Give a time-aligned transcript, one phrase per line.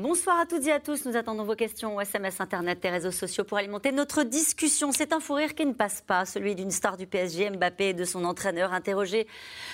[0.00, 1.06] Bonsoir à toutes et à tous.
[1.06, 4.92] Nous attendons vos questions au SMS, Internet et réseaux sociaux pour alimenter notre discussion.
[4.92, 7.94] C'est un fou rire qui ne passe pas, celui d'une star du PSG, Mbappé, et
[7.94, 9.26] de son entraîneur interrogé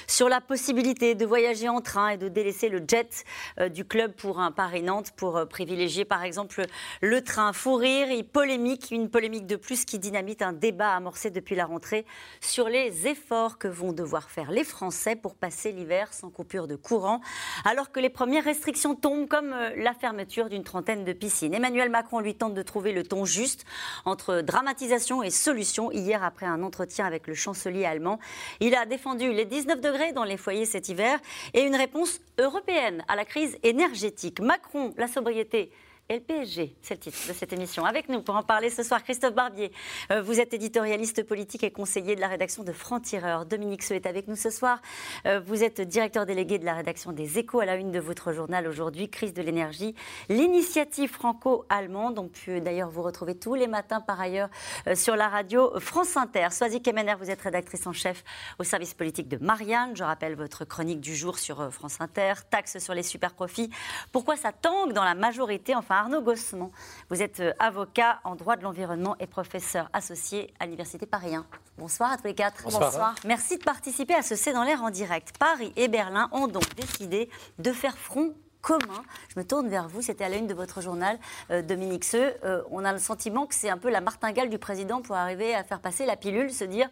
[0.06, 3.24] sur la possibilité de voyager en train et de délaisser le jet
[3.60, 6.64] euh, du club pour un Paris-Nantes pour euh, privilégier par exemple
[7.02, 7.52] le train.
[7.52, 11.66] Fou rire et polémique, une polémique de plus qui dynamite un débat amorcé depuis la
[11.66, 12.06] rentrée
[12.40, 16.76] sur les efforts que vont devoir faire les Français pour passer l'hiver sans coupure de
[16.76, 17.20] courant,
[17.66, 20.13] alors que les premières restrictions tombent comme euh, la fermeture
[20.48, 21.54] d'une trentaine de piscines.
[21.54, 23.64] Emmanuel Macron lui tente de trouver le ton juste
[24.04, 25.90] entre dramatisation et solution.
[25.90, 28.20] Hier, après un entretien avec le chancelier allemand,
[28.60, 31.18] il a défendu les 19 degrés dans les foyers cet hiver
[31.52, 34.40] et une réponse européenne à la crise énergétique.
[34.40, 35.70] Macron, la sobriété
[36.10, 36.76] et le PSG.
[36.82, 37.86] C'est le titre de cette émission.
[37.86, 39.72] Avec nous pour en parler ce soir, Christophe Barbier.
[40.10, 43.46] Euh, vous êtes éditorialiste politique et conseiller de la rédaction de Franc-Tireur.
[43.46, 44.82] Dominique Seux est avec nous ce soir.
[45.24, 48.32] Euh, vous êtes directeur délégué de la rédaction des Échos à la une de votre
[48.32, 49.94] journal aujourd'hui, Crise de l'énergie.
[50.28, 52.18] L'initiative franco-allemande.
[52.18, 54.50] On peut d'ailleurs vous retrouver tous les matins par ailleurs
[54.86, 56.48] euh, sur la radio France Inter.
[56.50, 58.24] Soisy Kemener, vous êtes rédactrice en chef
[58.58, 59.96] au service politique de Marianne.
[59.96, 62.34] Je rappelle votre chronique du jour sur France Inter.
[62.50, 63.70] Taxe sur les super profits.
[64.12, 66.70] Pourquoi ça tangue dans la majorité Enfin, Arnaud Gossement.
[67.10, 71.46] Vous êtes euh, avocat en droit de l'environnement et professeur associé à l'Université Paris 1.
[71.78, 72.62] Bonsoir à tous les quatre.
[72.64, 73.14] Bonsoir.
[73.24, 75.36] Merci de participer à ce C'est dans l'air en direct.
[75.38, 77.28] Paris et Berlin ont donc décidé
[77.58, 79.02] de faire front commun.
[79.28, 81.18] Je me tourne vers vous, c'était à la une de votre journal,
[81.50, 82.34] euh, Dominique Seux.
[82.44, 85.54] Euh, on a le sentiment que c'est un peu la martingale du président pour arriver
[85.54, 86.88] à faire passer la pilule, se dire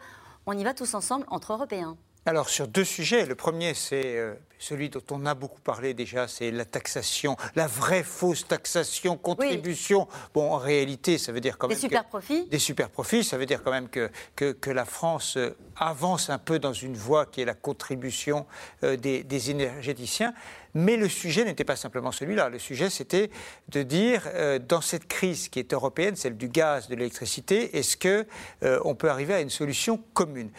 [0.46, 1.96] on y va tous ensemble entre Européens.
[2.24, 6.28] Alors sur deux sujets, le premier c'est euh, celui dont on a beaucoup parlé déjà,
[6.28, 10.06] c'est la taxation, la vraie fausse taxation, contribution.
[10.32, 11.74] Bon, en réalité, ça veut dire quand même...
[11.74, 15.36] Des super profits Des super profits, ça veut dire quand même que, que, la France
[15.36, 18.46] euh, avance un peu dans une voie qui est la contribution
[18.84, 20.32] euh, des, des, énergéticiens.
[20.74, 22.48] Mais le sujet n'était pas simplement celui-là.
[22.48, 23.30] Le sujet, c'était
[23.68, 24.22] de dire,
[24.66, 29.34] dans cette crise qui est européenne, celle du gaz, de l'électricité, est-ce qu'on peut arriver
[29.34, 30.50] à une solution commune?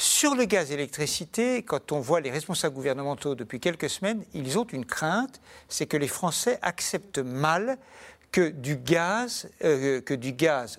[0.00, 4.58] Sur le gaz et l'électricité, quand on voit les responsables gouvernementaux depuis quelques semaines, ils
[4.58, 7.76] ont une crainte, c'est que les Français acceptent mal
[8.32, 10.00] que du gaz, euh,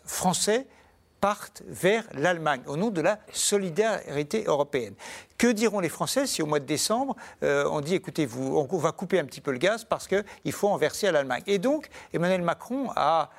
[0.06, 0.66] français
[1.20, 4.96] parte vers l'Allemagne au nom de la solidarité européenne.
[5.38, 8.78] Que diront les Français si au mois de décembre, euh, on dit écoutez, vous, on
[8.80, 11.60] va couper un petit peu le gaz parce qu'il faut en verser à l'Allemagne Et
[11.60, 13.30] donc, Emmanuel Macron a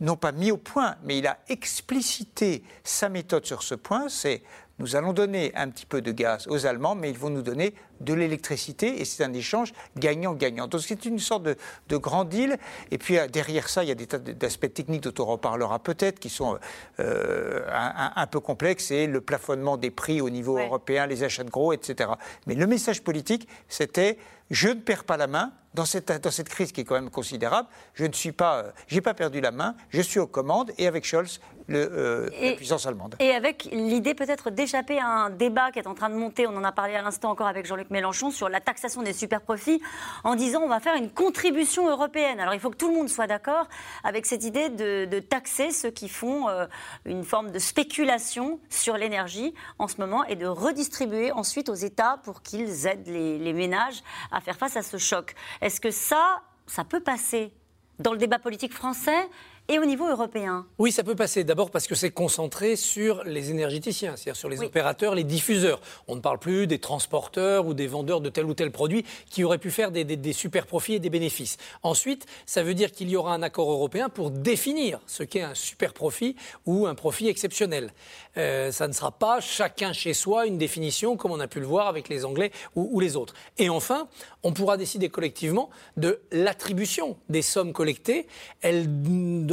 [0.00, 4.42] non pas mis au point, mais il a explicité sa méthode sur ce point, c'est
[4.78, 7.74] nous allons donner un petit peu de gaz aux Allemands, mais ils vont nous donner
[8.00, 10.66] de l'électricité et c'est un échange gagnant-gagnant.
[10.66, 11.56] Donc c'est une sorte de,
[11.88, 12.58] de, grand deal.
[12.90, 15.78] Et puis euh, derrière ça, il y a des tas d'aspects techniques dont on reparlera
[15.78, 16.58] peut-être qui sont
[17.00, 21.50] euh, un, peu complexes et le plafonnement des prix au niveau européen, les achats de
[21.50, 22.10] gros, etc.
[22.46, 24.18] Mais le message politique, c'était
[24.50, 27.10] je ne perds pas la main dans cette, dans cette crise qui est quand même
[27.10, 27.68] considérable.
[27.94, 29.76] Je ne suis pas, euh, j'ai pas perdu la main.
[29.90, 33.16] Je suis aux commandes et avec Scholz, le, la puissance allemande.
[33.18, 36.46] Et avec l'idée peut-être d'échapper à un débat qui est en train de monter.
[36.46, 39.82] On en a parlé à l'instant encore avec Jean-Luc Mélenchon sur la taxation des super-profits
[40.24, 42.40] en disant on va faire une contribution européenne.
[42.40, 43.68] Alors il faut que tout le monde soit d'accord
[44.04, 46.66] avec cette idée de, taxer ceux qui font euh,
[47.04, 52.18] une forme de spéculation sur l'énergie en ce moment et de redistribuer ensuite aux États
[52.22, 55.34] pour qu'ils aident les, les ménages à faire face à ce choc.
[55.60, 57.52] Est-ce que ça, ça peut passer
[57.98, 59.28] dans le débat politique français?
[59.68, 61.42] Et au niveau européen Oui, ça peut passer.
[61.42, 65.80] D'abord parce que c'est concentré sur les énergéticiens, c'est-à-dire sur les opérateurs, les diffuseurs.
[66.06, 69.42] On ne parle plus des transporteurs ou des vendeurs de tel ou tel produit qui
[69.42, 71.56] auraient pu faire des, super profits et des bénéfices.
[71.82, 75.54] Ensuite, ça veut dire qu'il y aura un accord européen pour définir ce qu'est un
[75.54, 77.92] super profit ou un profit exceptionnel.
[78.36, 81.66] Euh, ça ne sera pas chacun chez soi une définition comme on a pu le
[81.66, 83.34] voir avec les Anglais ou, ou les autres.
[83.58, 84.08] Et enfin,
[84.44, 88.28] on pourra décider collectivement de l'attribution des sommes collectées.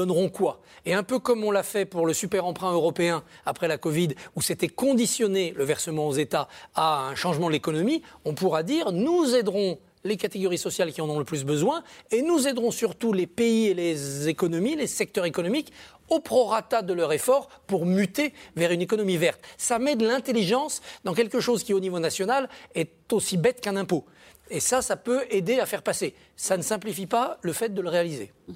[0.03, 0.59] Donneront quoi?
[0.85, 4.09] Et un peu comme on l'a fait pour le super emprunt européen après la Covid,
[4.35, 8.91] où c'était conditionné le versement aux États à un changement de l'économie, on pourra dire
[8.91, 13.13] nous aiderons les catégories sociales qui en ont le plus besoin, et nous aiderons surtout
[13.13, 15.71] les pays et les économies, les secteurs économiques,
[16.09, 19.39] au prorata de leur effort pour muter vers une économie verte.
[19.57, 23.77] Ça met de l'intelligence dans quelque chose qui, au niveau national, est aussi bête qu'un
[23.77, 24.03] impôt.
[24.49, 26.13] Et ça, ça peut aider à faire passer.
[26.35, 28.33] Ça ne simplifie pas le fait de le réaliser.
[28.49, 28.55] Mhm.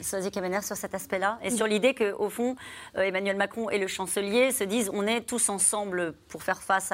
[0.00, 2.56] Sur cet aspect-là et sur l'idée qu'au fond,
[2.96, 6.92] euh, Emmanuel Macron et le chancelier se disent on est tous ensemble pour faire face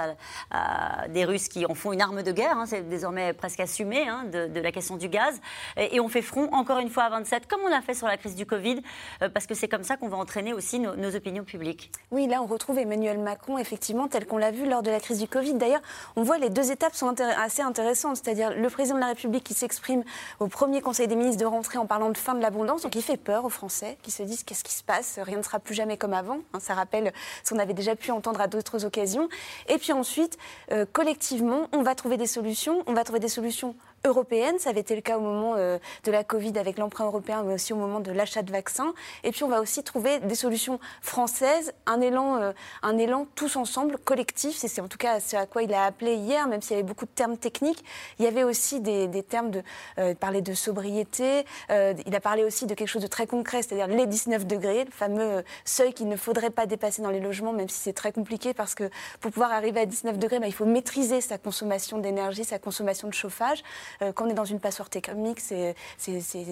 [0.50, 4.08] à, des Russes qui en font une arme de guerre, hein, c'est désormais presque assumé,
[4.08, 5.40] hein, de, la question du gaz,
[5.76, 8.16] et, on fait front encore une fois à 27, comme on l'a fait sur la
[8.16, 8.80] crise du Covid,
[9.22, 11.90] euh, parce que c'est comme ça qu'on va entraîner aussi nos, nos, opinions publiques.
[12.10, 15.18] Oui, là on retrouve Emmanuel Macron, effectivement, tel qu'on l'a vu lors de la crise
[15.18, 15.54] du Covid.
[15.54, 15.82] D'ailleurs,
[16.16, 19.54] on voit les deux étapes sont assez intéressantes, c'est-à-dire le président de la République qui
[19.54, 20.04] s'exprime
[20.40, 23.16] au premier Conseil des ministres de rentrée en parlant de fin de l'abondance, il fait
[23.16, 25.96] peur aux Français qui se disent qu'est-ce qui se passe, rien ne sera plus jamais
[25.96, 26.38] comme avant.
[26.52, 27.12] Hein, ça rappelle
[27.42, 29.28] ce qu'on avait déjà pu entendre à d'autres occasions.
[29.68, 30.38] Et puis ensuite,
[30.72, 32.82] euh, collectivement, on va trouver des solutions.
[32.86, 33.74] On va trouver des solutions
[34.04, 34.58] européenne.
[34.58, 37.54] Ça avait été le cas au moment euh, de la Covid avec l'emprunt européen, mais
[37.54, 38.94] aussi au moment de l'achat de vaccins.
[39.22, 42.52] Et puis on va aussi trouver des solutions françaises, un élan, euh,
[42.82, 44.56] un élan tous ensemble, collectif.
[44.56, 46.86] C'est en tout cas ce à quoi il a appelé hier, même s'il y avait
[46.86, 47.84] beaucoup de termes techniques.
[48.18, 49.62] Il y avait aussi des, termes de
[49.98, 51.44] euh, parler de sobriété.
[51.70, 54.90] il a parlé aussi de quelque chose de très concret, c'est-à-dire les 19 degrés, le
[54.90, 58.54] fameux seuil qu'il ne faudrait pas dépasser dans les logements, même si c'est très compliqué
[58.54, 58.90] parce que
[59.20, 63.08] pour pouvoir arriver à 19 degrés, bah, il faut maîtriser sa consommation d'énergie, sa consommation
[63.08, 63.62] de chauffage.
[64.02, 65.74] Euh, quand on est dans une passoire thermique, c'est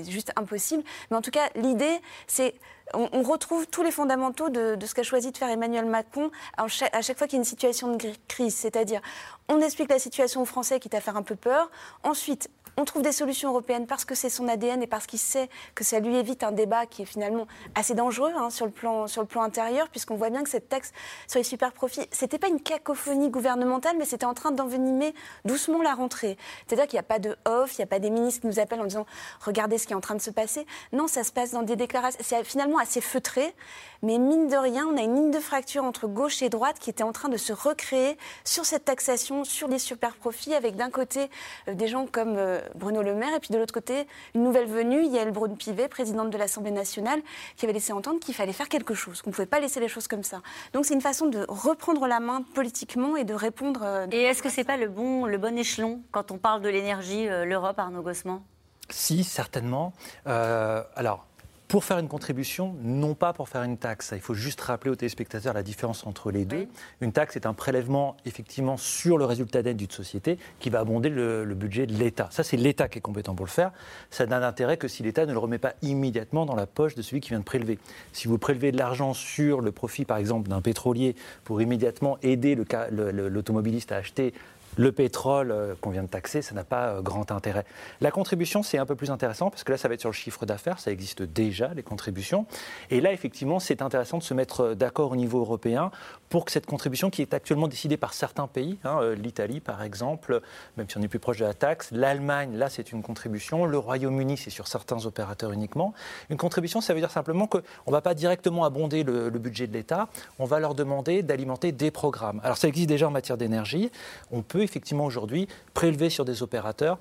[0.08, 0.82] juste impossible.
[1.10, 2.54] Mais en tout cas, l'idée, c'est
[2.94, 6.94] on, retrouve tous les fondamentaux de, ce qu'a choisi de faire Emmanuel Macron à chaque,
[6.94, 8.54] à chaque fois qu'il y a une situation de crise.
[8.54, 9.00] C'est-à-dire,
[9.48, 11.70] on explique la situation aux Français, quitte à faire un peu peur.
[12.02, 15.50] Ensuite, on trouve des solutions européennes parce que c'est son ADN et parce qu'il sait
[15.74, 19.06] que ça lui évite un débat qui est finalement assez dangereux hein, sur, le plan,
[19.06, 20.92] sur le plan intérieur, puisqu'on voit bien que cette taxe
[21.26, 25.14] sur les super profits, c'était pas une cacophonie gouvernementale, mais c'était en train d'envenimer
[25.44, 26.38] doucement la rentrée.
[26.66, 28.58] C'est-à-dire qu'il n'y a pas de off, il n'y a pas des ministres qui nous
[28.58, 29.06] appellent en disant
[29.40, 30.66] regardez ce qui est en train de se passer.
[30.92, 32.20] Non, ça se passe dans des déclarations.
[32.22, 33.54] C'est finalement assez feutré,
[34.02, 36.88] mais mine de rien, on a une ligne de fracture entre gauche et droite qui
[36.88, 40.90] était en train de se recréer sur cette taxation, sur les super profits, avec d'un
[40.90, 41.28] côté
[41.68, 42.36] euh, des gens comme.
[42.36, 46.30] Euh, Bruno Le Maire, et puis de l'autre côté, une nouvelle venue, Yael Braun-Pivet, présidente
[46.30, 47.20] de l'Assemblée nationale,
[47.56, 49.88] qui avait laissé entendre qu'il fallait faire quelque chose, qu'on ne pouvait pas laisser les
[49.88, 50.40] choses comme ça.
[50.72, 53.80] Donc c'est une façon de reprendre la main politiquement et de répondre.
[53.82, 56.62] Euh, et est-ce que ce n'est pas le bon, le bon échelon quand on parle
[56.62, 58.42] de l'énergie, euh, l'Europe, Arnaud Gossement
[58.90, 59.92] Si, certainement.
[60.26, 61.26] Euh, alors,
[61.72, 64.12] pour faire une contribution, non pas pour faire une taxe.
[64.14, 66.68] Il faut juste rappeler aux téléspectateurs la différence entre les deux.
[67.00, 71.08] Une taxe est un prélèvement effectivement sur le résultat net d'une société qui va abonder
[71.08, 72.28] le, budget de l'État.
[72.30, 73.72] Ça, c'est l'État qui est compétent pour le faire.
[74.10, 77.00] Ça n'a d'intérêt que si l'État ne le remet pas immédiatement dans la poche de
[77.00, 77.78] celui qui vient de prélever.
[78.12, 82.54] Si vous prélevez de l'argent sur le profit, par exemple, d'un pétrolier pour immédiatement aider
[82.54, 84.34] l'automobiliste à acheter
[84.76, 87.64] le pétrole euh, qu'on vient de taxer, ça n'a pas euh, grand intérêt.
[88.00, 90.14] La contribution, c'est un peu plus intéressant parce que là, ça va être sur le
[90.14, 92.46] chiffre d'affaires, ça existe déjà, les contributions.
[92.90, 95.90] Et là, effectivement, c'est intéressant de se mettre euh, d'accord au niveau européen
[96.28, 100.40] pour que cette contribution, qui est actuellement décidée par certains pays, hein, l'Italie par exemple,
[100.78, 103.76] même si on est plus proche de la taxe, l'Allemagne, là, c'est une contribution, le
[103.76, 105.92] Royaume-Uni, c'est sur certains opérateurs uniquement.
[106.30, 109.66] Une contribution, ça veut dire simplement qu'on ne va pas directement abonder le, le budget
[109.66, 110.08] de l'État,
[110.38, 112.40] on va leur demander d'alimenter des programmes.
[112.42, 113.90] Alors, ça existe déjà en matière d'énergie.
[114.30, 116.98] On peut effectivement aujourd'hui prélever sur des opérateurs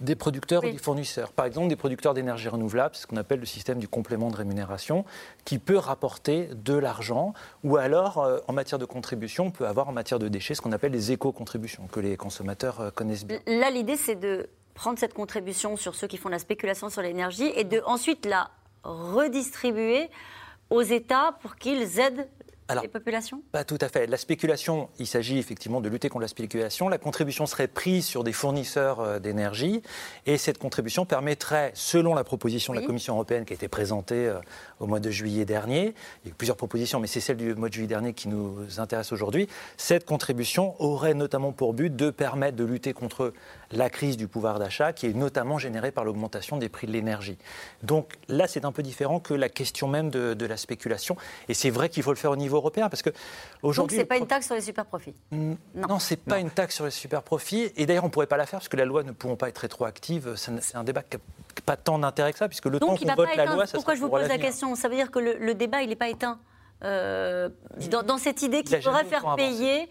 [0.00, 1.32] des producteurs ou des fournisseurs.
[1.32, 4.36] Par exemple, des producteurs d'énergie renouvelable, c'est ce qu'on appelle le système du complément de
[4.36, 5.04] rémunération,
[5.44, 9.88] qui peut rapporter de l'argent, ou alors, euh, en matière de contribution, on peut avoir
[9.88, 13.38] en matière de déchets ce qu'on appelle les éco-contributions, que les consommateurs euh, connaissent bien.
[13.46, 17.50] Là, l'idée, c'est de prendre cette contribution sur ceux qui font la spéculation sur l'énergie
[17.56, 18.50] et de ensuite la
[18.82, 20.10] redistribuer
[20.70, 22.26] aux États pour qu'ils aident
[22.80, 23.42] les populations?
[23.52, 24.06] Pas tout à fait.
[24.06, 26.88] La spéculation, il s'agit effectivement de lutter contre la spéculation.
[26.88, 29.82] La contribution serait prise sur des fournisseurs euh, d'énergie
[30.26, 34.28] et cette contribution permettrait, selon la proposition de la Commission européenne qui a été présentée
[34.28, 34.38] euh,
[34.80, 37.54] au mois de juillet dernier, il y a eu plusieurs propositions, mais c'est celle du
[37.54, 42.10] mois de juillet dernier qui nous intéresse aujourd'hui, cette contribution aurait notamment pour but de
[42.10, 43.32] permettre de lutter contre
[43.72, 47.38] la crise du pouvoir d'achat qui est notamment générée par l'augmentation des prix de l'énergie.
[47.82, 51.16] Donc là, c'est un peu différent que la question même de, de la spéculation.
[51.48, 53.10] Et c'est vrai qu'il faut le faire au niveau européen parce que
[53.62, 53.96] aujourd'hui.
[53.96, 55.14] Donc c'est pas une taxe sur les super profits.
[55.30, 57.72] Non, non c'est pas une taxe sur les super profits.
[57.76, 59.58] Et d'ailleurs, on pourrait pas la faire parce que la loi ne pourront pas être
[59.58, 60.34] rétroactive.
[60.36, 61.22] C'est un débat qui n'a
[61.64, 64.00] pas tant d'intérêt que ça puisque le temps qu'on vote la loi, ça Pourquoi je
[64.00, 64.74] vous pose la question?
[64.74, 66.38] Ça veut dire que le, débat, il n'est pas éteint.
[66.84, 67.48] Euh,
[67.90, 69.88] dans, cette idée qu'il faudrait faire payer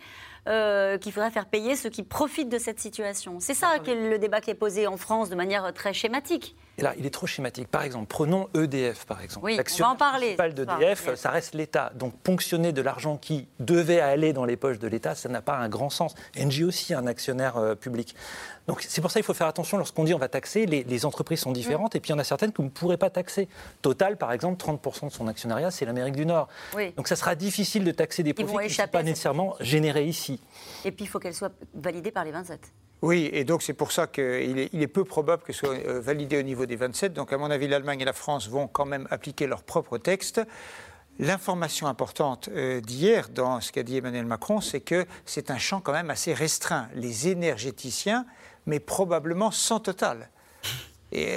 [0.47, 3.39] euh, qu'il faudrait faire payer ceux qui profitent de cette situation.
[3.39, 6.55] C'est ça qui est le débat qui est posé en France de manière très schématique.
[6.77, 7.67] Et là, il est trop schématique.
[7.67, 9.45] Par exemple, prenons EDF, par exemple.
[9.45, 10.35] Oui, on va en parler.
[10.35, 11.91] d'EDF, ça reste l'État.
[11.95, 15.57] Donc, ponctionner de l'argent qui devait aller dans les poches de l'État, ça n'a pas
[15.57, 16.15] un grand sens.
[16.37, 18.15] Engie aussi, un actionnaire euh, public.
[18.67, 20.65] Donc, c'est pour ça qu'il faut faire attention lorsqu'on dit on va taxer.
[20.65, 21.97] Les, entreprises sont différentes, mm.
[21.97, 23.47] et puis il y en a certaines que vous ne pourrez pas taxer.
[23.81, 26.47] Total, par exemple, 30% de son actionnariat, c'est l'Amérique du Nord.
[26.95, 30.39] Donc, ça sera difficile de taxer des profits qui ne sont pas nécessairement générés ici.
[30.85, 32.59] Et puis, il faut qu'elle soit validée par les 27.
[33.01, 36.37] Oui, et donc c'est pour ça qu'il est, peu probable que ce soit euh, validé
[36.37, 37.13] au niveau des 27.
[37.13, 40.41] Donc à mon avis, l'Allemagne et la France vont quand même appliquer leur propre texte.
[41.17, 45.81] L'information importante euh, d'hier dans ce qu'a dit Emmanuel Macron, c'est que c'est un champ
[45.81, 46.89] quand même assez restreint.
[46.93, 48.25] Les énergéticiens,
[48.67, 50.29] mais probablement sans total.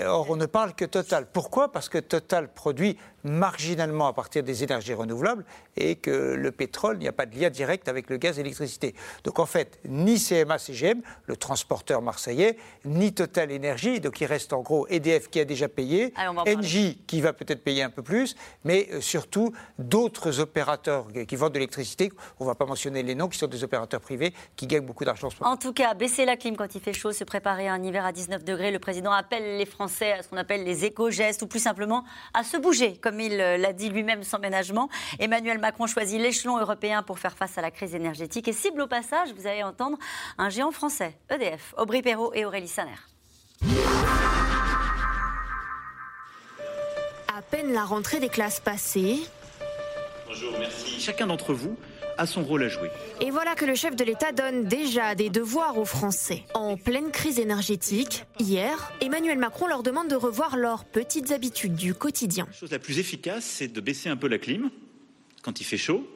[0.06, 1.26] Or, on ne parle que Total.
[1.26, 1.72] Pourquoi?
[1.72, 5.44] Parce que Total produit marginalement à partir des énergies renouvelables
[5.76, 8.42] et que le pétrole, il n'y a pas de lien direct avec le gaz et
[8.42, 8.94] l'électricité.
[9.24, 14.52] Donc en fait, ni CMA CGM, le transporteur marseillais, ni Total Énergie, donc il reste
[14.52, 16.12] en gros EDF qui a déjà payé,
[16.46, 21.52] Engie qui va peut-être payer un peu plus, mais euh, surtout d'autres opérateurs qui vendent
[21.52, 24.66] de l'électricité, on ne va pas mentionner les noms, qui sont des opérateurs privés qui
[24.66, 25.28] gagnent beaucoup d'argent.
[25.40, 28.04] En tout cas, baisser la clim quand il fait chaud, se préparer à un hiver
[28.04, 31.46] à 19 degrés, le président appelle les Français à ce qu'on appelle les éco-gestes ou
[31.46, 32.04] plus simplement
[32.34, 34.88] à se bouger, comme il euh, l'a dit lui-même sans ménagement.
[35.18, 38.86] Emmanuel Macron choisit l'échelon européen pour faire face à la crise énergétique et cible au
[38.86, 39.98] passage, vous allez entendre,
[40.38, 42.90] un géant français, EDF, Aubry Perrault et Aurélie Saner.
[47.36, 49.22] À peine la rentrée des classes passées.
[50.26, 51.00] Bonjour, merci.
[51.00, 51.76] Chacun d'entre vous
[52.18, 52.90] a son rôle à jouer.
[53.20, 56.44] Et voilà que le chef de l'État donne déjà des devoirs aux Français.
[56.54, 61.94] En pleine crise énergétique, hier, Emmanuel Macron leur demande de revoir leurs petites habitudes du
[61.94, 62.46] quotidien.
[62.50, 64.70] La chose la plus efficace, c'est de baisser un peu la clim
[65.42, 66.06] quand il fait chaud.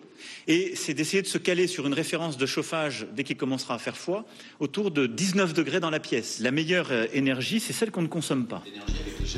[0.47, 3.79] Et c'est d'essayer de se caler sur une référence de chauffage dès qu'il commencera à
[3.79, 4.25] faire froid,
[4.61, 6.41] autour de 19 degrés dans la pièce.
[6.41, 8.63] La meilleure euh, énergie, c'est celle qu'on ne consomme pas.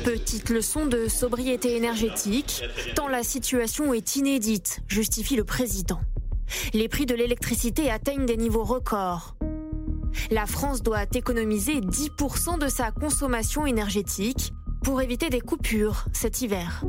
[0.03, 2.63] Petite leçon de sobriété énergétique,
[2.95, 6.01] tant la situation est inédite, justifie le président.
[6.73, 9.35] Les prix de l'électricité atteignent des niveaux records.
[10.29, 14.51] La France doit économiser 10% de sa consommation énergétique
[14.83, 16.83] pour éviter des coupures cet hiver.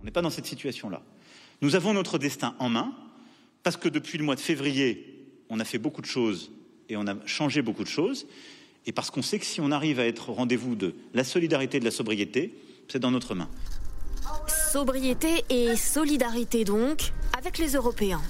[0.00, 1.02] On n'est pas dans cette situation-là.
[1.60, 2.92] Nous avons notre destin en main
[3.62, 6.52] parce que depuis le mois de février, on a fait beaucoup de choses
[6.88, 8.26] et on a changé beaucoup de choses.
[8.86, 11.76] Et parce qu'on sait que si on arrive à être au rendez-vous de la solidarité
[11.78, 12.54] et de la sobriété,
[12.88, 13.48] c'est dans notre main.
[14.72, 18.22] Sobriété et solidarité donc avec les Européens.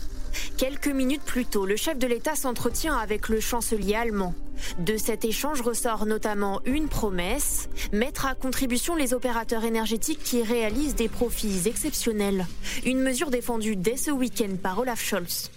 [0.57, 4.35] Quelques minutes plus tôt, le chef de l'État s'entretient avec le chancelier allemand.
[4.79, 10.97] De cet échange ressort notamment une promesse, mettre à contribution les opérateurs énergétiques qui réalisent
[10.97, 12.47] des profits exceptionnels.
[12.85, 15.51] Une mesure défendue dès ce week-end par Olaf Scholz.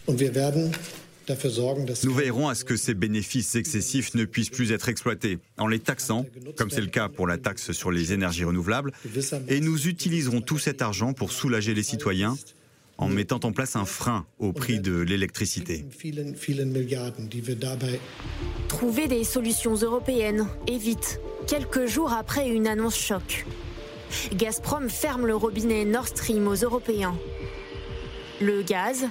[2.04, 5.80] Nous veillerons à ce que ces bénéfices excessifs ne puissent plus être exploités en les
[5.80, 6.26] taxant,
[6.58, 8.92] comme c'est le cas pour la taxe sur les énergies renouvelables,
[9.48, 12.38] et nous utiliserons tout cet argent pour soulager les citoyens
[12.98, 15.86] en mettant en place un frein au prix de l'électricité.
[18.68, 23.46] Trouver des solutions européennes, et vite, quelques jours après une annonce choc.
[24.34, 27.16] Gazprom ferme le robinet Nord Stream aux Européens.
[28.42, 29.08] Le gaz,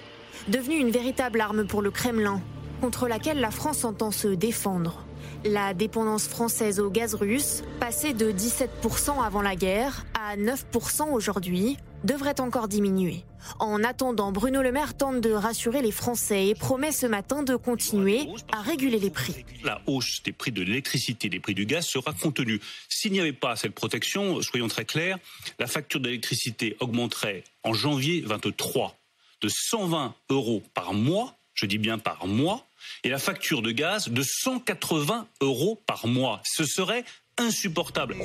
[0.48, 2.40] devenu une véritable arme pour le Kremlin,
[2.80, 5.04] contre laquelle la France entend se défendre.
[5.44, 11.78] La dépendance française au gaz russe, passée de 17% avant la guerre à 9% aujourd'hui,
[12.04, 13.24] devrait encore diminuer.
[13.58, 17.56] En attendant, Bruno Le Maire tente de rassurer les Français et promet ce matin de
[17.56, 19.44] continuer à réguler les prix.
[19.64, 22.60] La hausse des prix de l'électricité, des prix du gaz sera contenue.
[22.88, 25.18] S'il n'y avait pas cette protection, soyons très clairs,
[25.58, 28.96] la facture d'électricité augmenterait en janvier 23
[29.40, 32.66] de 120 euros par mois, je dis bien par mois,
[33.04, 36.40] et la facture de gaz de 180 euros par mois.
[36.44, 37.04] Ce serait
[37.40, 38.16] insupportable.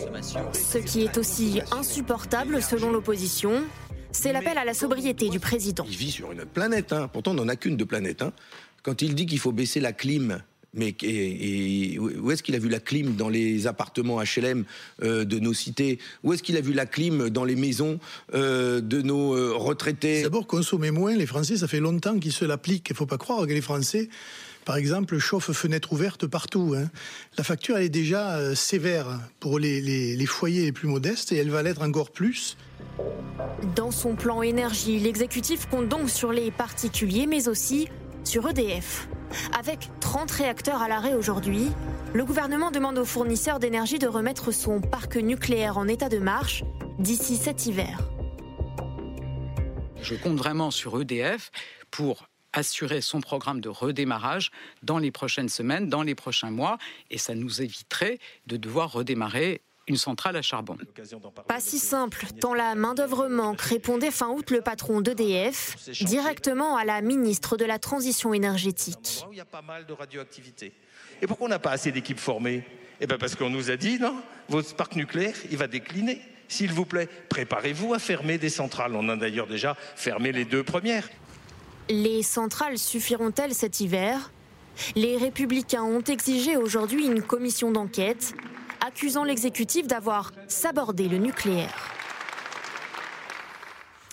[0.53, 3.63] Ce qui est aussi insupportable selon l'opposition,
[4.11, 5.85] c'est l'appel à la sobriété du président.
[5.89, 7.09] Il vit sur une planète, hein.
[7.11, 8.21] pourtant on n'en a qu'une de planète.
[8.21, 8.33] Hein.
[8.83, 10.41] Quand il dit qu'il faut baisser la clim,
[10.75, 14.65] mais où est-ce qu'il a vu la clim dans les appartements HLM
[15.03, 15.99] euh, de nos cités?
[16.23, 17.99] Où est-ce qu'il a vu la clim dans les maisons
[18.33, 20.23] euh, de nos euh, retraités?
[20.23, 22.89] D'abord, consommer moins, les Français, ça fait longtemps qu'ils se l'appliquent.
[22.89, 24.09] Il ne faut pas croire que les Français
[24.65, 26.75] par exemple, chauffe fenêtre ouverte partout.
[26.75, 26.89] Hein.
[27.37, 31.51] La facture, elle est déjà euh, sévère pour les, foyers les plus modestes et elle
[31.51, 32.57] va l'être encore plus.
[33.75, 37.87] Dans son plan énergie, l'exécutif compte donc sur les particuliers, mais aussi
[38.23, 39.07] sur EDF.
[39.57, 41.67] Avec 30 réacteurs à l'arrêt aujourd'hui,
[42.13, 46.63] le gouvernement demande aux fournisseurs d'énergie de remettre son parc nucléaire en état de marche
[46.97, 47.99] d'ici cet hiver.
[50.01, 51.51] Je compte vraiment sur EDF
[51.91, 56.77] pour assurer son programme de redémarrage dans les prochaines semaines, dans les prochains mois,
[57.11, 60.77] et ça nous éviterait de devoir redémarrer une centrale à charbon.
[61.47, 66.85] Pas si simple, tant la main-d'œuvre manque, répondait fin août le patron d'EDF, directement à
[66.85, 69.23] la ministre de la Transition énergétique.
[69.31, 70.73] Il y a pas mal de radioactivité.
[71.21, 72.63] Et pourquoi on n'a pas assez d'équipes formées?
[72.99, 74.15] Eh bien parce qu'on nous a dit, non,
[74.49, 76.21] votre parc nucléaire, il va décliner.
[76.47, 78.95] S'il vous plaît, préparez-vous à fermer des centrales.
[78.95, 81.09] On a d'ailleurs déjà fermé les deux premières.
[81.89, 84.31] Les centrales suffiront-elles cet hiver?
[84.95, 88.33] Les républicains ont exigé aujourd'hui une commission d'enquête,
[88.85, 91.94] accusant l'exécutif d'avoir sabordé le nucléaire.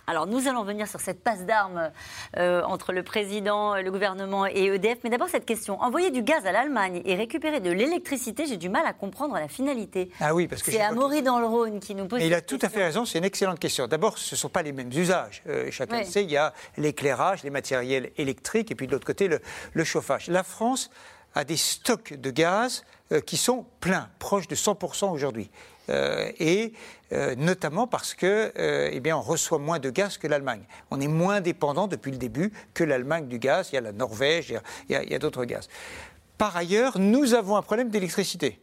[0.06, 1.90] Alors nous allons venir sur cette passe d'armes
[2.36, 4.98] euh, entre le président, le gouvernement et EDF.
[5.04, 5.80] Mais d'abord cette question.
[5.80, 9.48] Envoyer du gaz à l'Allemagne et récupérer de l'électricité, j'ai du mal à comprendre la
[9.48, 10.10] finalité.
[10.20, 12.18] Ah oui, parce que c'est Amaury dans le Rhône qui nous pose.
[12.18, 13.86] Mais il a tout à fait raison, c'est une excellente question.
[13.86, 15.42] D'abord, ce ne sont pas les mêmes usages.
[15.46, 19.06] Euh, chacun le sait, il y a l'éclairage, les matériels électriques et puis de l'autre
[19.06, 20.28] côté le, chauffage.
[20.28, 20.90] La France
[21.34, 25.50] a des stocks de gaz euh, qui sont pleins, proches de 100% aujourd'hui.
[25.88, 26.72] Euh, et
[27.12, 30.62] euh, notamment parce que, euh, eh bien, on reçoit moins de gaz que l'Allemagne.
[30.90, 33.70] On est moins dépendant depuis le début que l'Allemagne du gaz.
[33.72, 34.54] Il y a la Norvège,
[34.88, 35.68] il y a, d'autres gaz.
[36.38, 38.60] Par ailleurs, nous avons un problème d'électricité.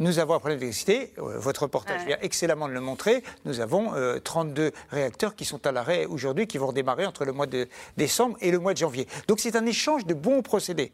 [0.00, 1.12] Nous avons un problème d'électricité.
[1.16, 3.22] Votre reportage vient excellemment de le montrer.
[3.44, 7.46] Nous avons 32 réacteurs qui sont à l'arrêt aujourd'hui, qui vont redémarrer entre le mois
[7.46, 9.08] de décembre et le mois de janvier.
[9.26, 10.92] Donc c'est un échange de bons procédés.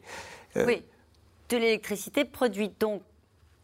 [0.56, 0.82] oui,
[1.50, 3.02] de l'électricité produite donc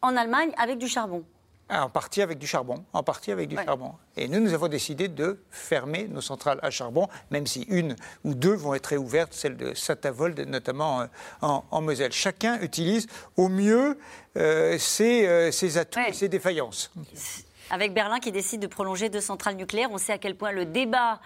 [0.02, 1.24] en Allemagne avec du charbon.
[1.70, 3.92] En partie avec du charbon, en partie avec du charbon.
[4.16, 8.34] Et nous, nous avons décidé de fermer nos centrales à charbon, même si une ou
[8.34, 11.06] deux vont être réouvertes, celle de Satavold notamment euh,
[11.42, 12.12] en, Moselle.
[12.12, 13.98] Chacun utilise au mieux
[14.36, 16.90] euh, ses, euh, ses, atouts et ses défaillances
[17.70, 19.88] avec Berlin qui décide de prolonger deux centrales nucléaires.
[19.92, 21.20] On sait à quel point le débat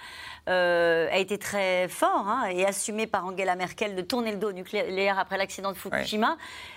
[0.48, 4.50] euh, a été très fort hein, et assumé par Angela Merkel de tourner le dos
[4.50, 6.36] au nucléaire après l'accident de Fukushima.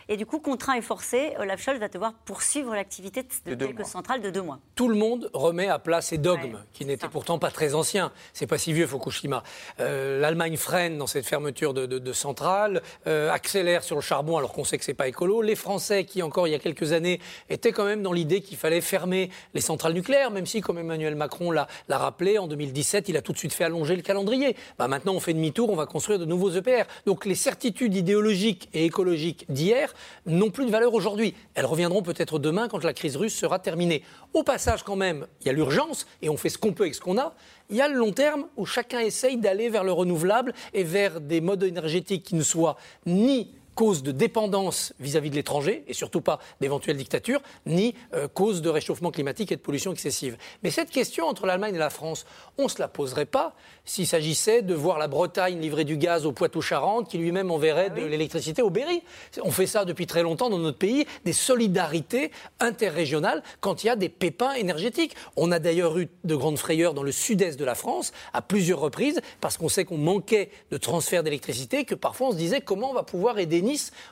[0.09, 4.21] Et du coup, contraint et forcé, Olaf Scholz va devoir poursuivre l'activité de, quelques centrales
[4.21, 4.59] de deux mois.
[4.75, 8.11] Tout le monde remet à plat ces dogmes, qui n'étaient pourtant pas très anciens.
[8.33, 9.43] C'est pas si vieux, Fukushima.
[9.79, 14.63] Euh, L'Allemagne freine dans cette fermeture de, centrales, euh, accélère sur le charbon alors qu'on
[14.63, 15.41] sait que c'est pas écolo.
[15.41, 17.19] Les Français, qui encore il y a quelques années
[17.49, 21.15] étaient quand même dans l'idée qu'il fallait fermer les centrales nucléaires, même si, comme Emmanuel
[21.15, 24.55] Macron l'a rappelé, en 2017, il a tout de suite fait allonger le calendrier.
[24.77, 26.83] Bah, maintenant, on fait demi-tour, on va construire de nouveaux EPR.
[27.07, 29.95] Donc les certitudes idéologiques et écologiques d'hier
[30.27, 31.33] n'ont plus de valeur aujourd'hui.
[31.55, 34.03] Elles reviendront peut-être demain quand la crise russe sera terminée.
[34.35, 36.93] Au passage, quand même, il y a l'urgence et on fait ce qu'on peut avec
[36.93, 37.33] ce qu'on a.
[37.71, 41.19] Il y a le long terme où chacun essaye d'aller vers le renouvelable et vers
[41.19, 46.19] des modes énergétiques qui ne soient ni cause de dépendance vis-à-vis de l'étranger, et surtout
[46.19, 50.35] pas d'éventuelles dictatures, ni euh, cause de réchauffement climatique et de pollution excessive.
[50.63, 52.25] Mais cette question entre l'Allemagne et la France,
[52.57, 53.53] on ne se la poserait pas
[53.85, 57.99] s'il s'agissait de voir la Bretagne livrer du gaz au Poitou-Charentes, qui lui-même enverrait ah
[57.99, 59.03] de l'électricité au Berry.
[59.43, 63.89] On fait ça depuis très longtemps dans notre pays, des solidarités interrégionales quand il y
[63.91, 65.15] a des pépins énergétiques.
[65.35, 68.79] On a d'ailleurs eu de grandes frayeurs dans le sud-est de la France à plusieurs
[68.79, 72.89] reprises, parce qu'on sait qu'on manquait de transfert d'électricité, que parfois on se disait comment
[72.89, 73.61] on va pouvoir aider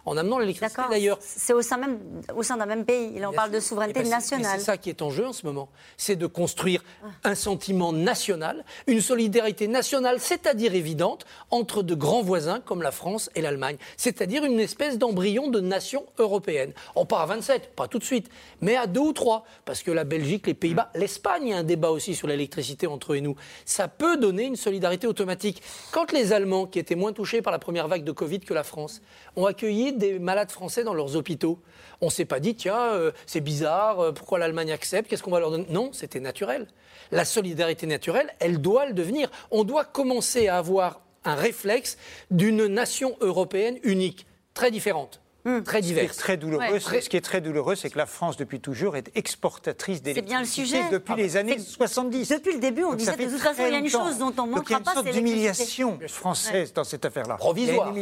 [0.06, 1.18] en amenant l'électricité d'ailleurs.
[1.22, 2.00] C'est au sein, même,
[2.36, 3.24] au sein d'un même pays.
[3.26, 4.60] En parle de souveraineté ben, nationale.
[4.60, 5.70] C'est ça qui est en jeu en ce moment.
[5.98, 6.84] C'est de construire
[7.24, 13.30] un sentiment national, une solidarité nationale, c'est-à-dire évidente, entre de grands voisins comme la France
[13.36, 13.78] et l'Allemagne.
[13.98, 16.74] C'est-à-dire une espèce d'embryon de nation européenne.
[16.96, 18.30] On part à 27, pas tout de suite,
[18.62, 19.46] mais à deux ou trois.
[19.65, 22.88] Parce que la Belgique, les Pays-Bas, l'Espagne, il y a un débat aussi sur l'électricité
[22.88, 23.36] entre eux et nous.
[23.65, 25.62] Ça peut donner une solidarité automatique.
[25.91, 28.63] Quand les Allemands, qui étaient moins touchés par la première vague de Covid que la
[28.63, 29.02] France,
[29.36, 31.60] ont accueilli des malades français dans leurs hôpitaux.
[32.01, 35.31] On ne s'est pas dit, tiens, euh, c'est bizarre, euh, pourquoi l'Allemagne accepte, qu'est-ce qu'on
[35.31, 35.65] va leur donner?
[35.69, 36.67] Non, c'était naturel.
[37.12, 39.29] La solidarité naturelle, elle doit le devenir.
[39.51, 41.97] On doit commencer à avoir un réflexe
[42.31, 45.21] d'une nation européenne unique, très différente.
[45.45, 45.62] Hmm.
[45.62, 46.03] très divers.
[46.05, 48.60] Ce qui est très douloureux, ce qui est très douloureux, c'est que la France depuis
[48.60, 52.29] toujours est exportatrice d'électricité depuis ah, les années 70.
[52.29, 54.47] Depuis le début, on disait de toute façon, il y a une chose dont on
[54.47, 57.36] ne manquera pas, c'est Il y a une sorte d'humiliation française dans cette affaire-là.
[57.36, 57.93] Provisoire.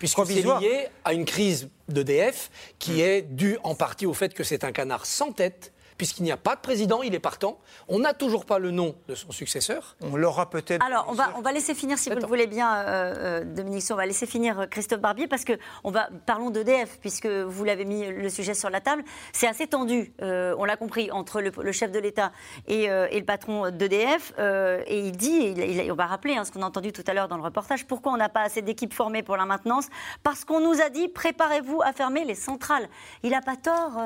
[0.00, 2.50] Puisque c'est lié à une crise d'EDF
[2.80, 3.00] qui hmm.
[3.00, 6.38] est due en partie au fait que c'est un canard sans tête puisqu'il n'y a
[6.38, 7.58] pas de président, il est partant.
[7.86, 9.96] On n'a toujours pas le nom de son successeur.
[10.00, 10.82] On l'aura peut-être.
[10.82, 12.84] Alors, on va, on va laisser finir, si vous le voulez bien, euh,
[13.18, 15.52] euh, Dominique, on va laisser finir euh, Christophe Barbier, parce que
[15.84, 19.04] on va, parlons d'EDF, puisque vous l'avez mis le sujet sur la table.
[19.34, 22.32] C'est assez tendu, on l'a compris, entre le, chef de l'État
[22.66, 24.32] et, le patron d'EDF.
[24.38, 25.54] et il dit,
[25.90, 28.12] on va rappeler hein, ce qu'on a entendu tout à l'heure dans le reportage, pourquoi
[28.12, 29.88] on n'a pas assez d'équipes formées pour la maintenance?
[30.22, 32.88] Parce qu'on nous a dit, préparez-vous à fermer les centrales.
[33.22, 34.00] Il n'a pas tort,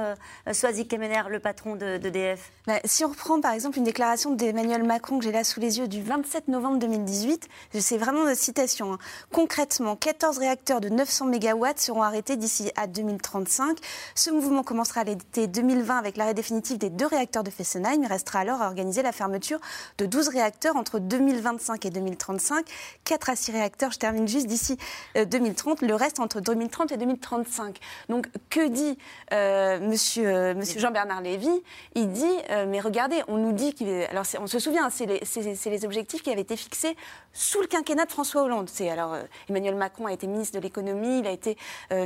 [0.50, 4.82] Soazic Kemener, le patron de d'EDF bah, Si on reprend par exemple une déclaration d'Emmanuel
[4.82, 8.94] Macron que j'ai là sous les yeux du 27 novembre 2018, c'est vraiment une citation.
[8.94, 8.98] Hein.
[9.32, 13.78] Concrètement, 14 réacteurs de 900 MW seront arrêtés d'ici à 2035.
[14.14, 18.02] Ce mouvement commencera à l'été 2020 avec l'arrêt définitif des deux réacteurs de Fessenheim.
[18.02, 19.60] Il restera alors à organiser la fermeture
[19.98, 22.66] de 12 réacteurs entre 2025 et 2035.
[23.04, 24.76] 4 à 6 réacteurs, je termine juste d'ici
[25.14, 27.78] 2030, euh, le reste entre 2030 et 2035.
[28.08, 28.98] Donc que dit
[29.32, 31.62] euh, monsieur, euh, monsieur Jean-Bernard Lévy
[31.94, 33.88] il dit, euh, mais regardez, on nous dit qu'il...
[34.10, 35.20] Alors on se souvient, c'est les,
[35.66, 36.96] les, objectifs qui avaient été fixés
[37.32, 38.68] sous le quinquennat de François Hollande.
[38.70, 39.16] C'est alors
[39.48, 41.56] Emmanuel Macron a été ministre de l'économie, il a été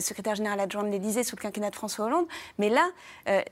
[0.00, 2.26] secrétaire général adjoint de l'Élysée sous le quinquennat de François Hollande.
[2.58, 2.88] Mais là,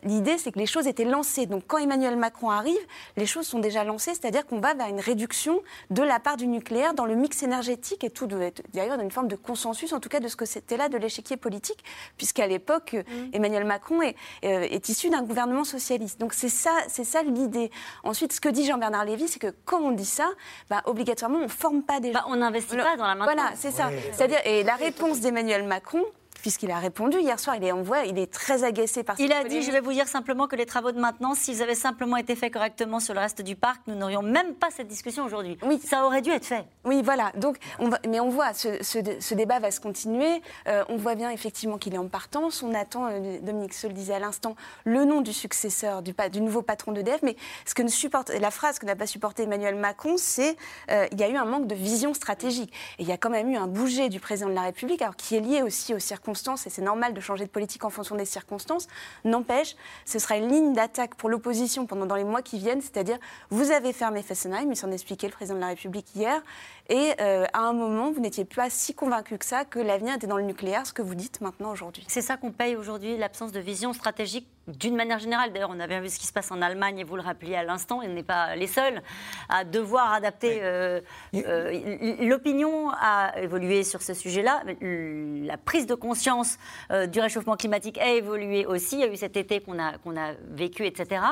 [0.03, 1.47] l'idée, c'est que les choses étaient lancées.
[1.47, 2.79] Donc quand Emmanuel Macron arrive,
[3.17, 6.47] les choses sont déjà lancées, c'est-à-dire qu'on va vers une réduction de la part du
[6.47, 10.21] nucléaire dans le mix énergétique et tout, d'ailleurs, une forme de consensus, en tout cas,
[10.21, 11.85] de ce que c'était là de l'échiquier politique,
[12.17, 13.31] puisqu'à l'époque, mm.
[13.33, 16.06] Emmanuel Macron est, euh, est issu d'un gouvernement socialiste.
[16.19, 17.71] Donc c'est ça, c'est ça l'idée.
[18.05, 20.29] Ensuite, ce que dit Jean-Bernard Lévy, c'est que quand on dit ça,
[20.71, 23.35] bah, obligatoirement, on ne forme pas des bah, on n'investit pas dans la maintenance.
[23.35, 23.91] Voilà, c'est ça.
[24.13, 26.03] C'est-à-dire, et la réponse d'Emmanuel Macron,
[26.41, 27.57] puisqu'il a répondu hier soir.
[27.57, 29.19] Il est en voix, il est très agacé par.
[29.19, 31.75] Il a dit, je vais vous dire simplement que les travaux de maintenance, s'ils avaient
[31.75, 35.25] simplement été faits correctement sur le reste du parc, nous n'aurions même pas cette discussion
[35.25, 35.59] aujourd'hui.
[35.63, 36.65] Oui, ça aurait dû être fait.
[36.85, 37.33] Oui, voilà.
[37.37, 40.41] Donc, on va, mais on voit, ce, ce, débat va se continuer.
[40.69, 42.63] Euh, on voit bien effectivement qu'il est en partance.
[42.63, 46.63] On attend, euh, Dominique Seul disait à l'instant, le nom du successeur, du, du nouveau
[46.63, 47.23] patron d'EDF.
[47.23, 50.57] Mais ce que ne supporte, la phrase que n'a pas supporté Emmanuel Macron, c'est
[50.91, 52.73] euh, il y a eu un manque de vision stratégique.
[52.99, 55.17] Et il y a quand même eu un bouger du président de la République, alors
[55.17, 56.36] qui est lié aussi aux circonstances
[56.67, 58.89] et c'est normal de changer de politique en fonction des circonstances.
[59.25, 63.19] N'empêche, ce sera une ligne d'attaque pour l'opposition pendant dans les mois qui viennent, c'est-à-dire
[63.51, 66.43] vous avez fermé Fessenheim, il s'en expliquait le président de la République hier,
[66.89, 70.27] et euh, à un moment, vous n'étiez pas si convaincu que ça, que l'avenir était
[70.27, 72.05] dans le nucléaire, ce que vous dites maintenant aujourd'hui.
[72.09, 75.53] C'est ça qu'on paye aujourd'hui, l'absence de vision stratégique d'une manière générale.
[75.53, 77.57] D'ailleurs, on a bien vu ce qui se passe en Allemagne, et vous le rappeliez
[77.57, 79.03] à l'instant, et on n'est pas les seuls
[79.49, 80.59] à devoir adapter.
[80.63, 81.01] Euh,
[81.35, 84.63] euh, l'opinion a évolué sur ce sujet-là.
[84.81, 86.59] La prise de conscience
[87.09, 88.97] du réchauffement climatique a évolué aussi.
[88.97, 91.23] Il y a eu cet été qu'on a, qu'on a vécu, etc.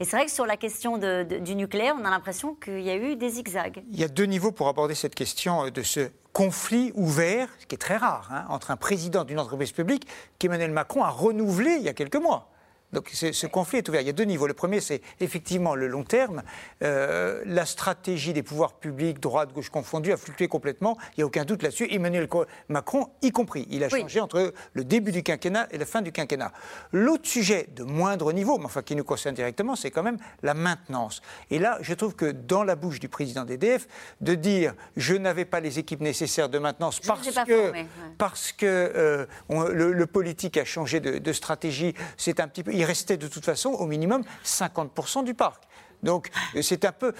[0.00, 2.96] Et c'est vrai que sur la question du nucléaire, on a l'impression qu'il y a
[2.96, 3.82] eu des zigzags.
[3.90, 7.74] Il y a deux niveaux pour aborder cette question de ce conflit ouvert, ce qui
[7.74, 10.06] est très rare, hein, entre un président d'une entreprise publique
[10.38, 12.51] qu'Emmanuel Macron a renouvelé il y a quelques mois.
[12.92, 14.00] Donc ce conflit est ouvert.
[14.02, 14.46] Il y a deux niveaux.
[14.46, 16.42] Le premier, c'est effectivement le long terme.
[16.82, 20.98] Euh, la stratégie des pouvoirs publics, droite, gauche confondue, a fluctué complètement.
[21.12, 21.88] Il n'y a aucun doute là-dessus.
[21.90, 22.28] Emmanuel
[22.68, 23.66] Macron y compris.
[23.70, 26.52] Il a changé entre le début du quinquennat et la fin du quinquennat.
[26.92, 30.54] L'autre sujet de moindre niveau, mais enfin qui nous concerne directement, c'est quand même la
[30.54, 31.22] maintenance.
[31.50, 33.86] Et là, je trouve que dans la bouche du président d'EDF,
[34.20, 37.72] de dire je n'avais pas les équipes nécessaires de maintenance parce que,
[38.18, 42.84] parce que euh, le, politique a changé de, de stratégie, c'est un petit peu il
[42.84, 45.62] restait de toute façon au minimum 50% du parc.
[46.02, 46.30] Donc
[46.62, 47.12] c'est un peu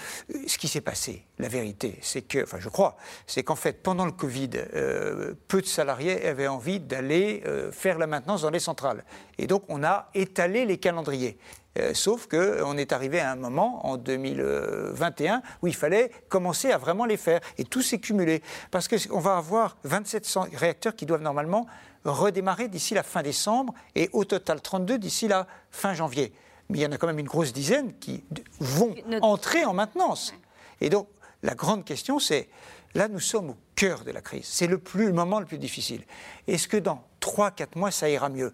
[0.49, 1.25] ce qui s'est passé.
[1.39, 2.97] La vérité, c'est que, enfin je crois,
[3.29, 7.97] c'est qu'en fait pendant le Covid, euh, peu de salariés avaient envie d'aller euh, faire
[7.97, 9.05] la maintenance dans les centrales.
[9.39, 11.39] Et donc on a étalé les calendriers.
[11.79, 16.77] Euh, sauf qu'on est arrivé à un moment, en 2021, où il fallait commencer à
[16.77, 17.41] vraiment les faire.
[17.59, 18.43] Et tout s'est cumulé.
[18.73, 21.67] Parce qu'on va avoir 27 réacteurs qui doivent normalement
[22.05, 26.33] redémarrer d'ici la fin décembre et au total 32 d'ici la fin janvier.
[26.69, 28.25] Mais il y en a quand même une grosse dizaine qui
[28.61, 30.35] vont entrer en maintenance.
[30.81, 31.09] Et donc,
[31.43, 32.49] la grande question, c'est,
[32.95, 34.45] là, nous sommes au cœur de la crise.
[34.47, 36.03] C'est le, plus, le moment le plus difficile.
[36.47, 38.53] Est-ce que dans 3-4 mois, ça ira mieux?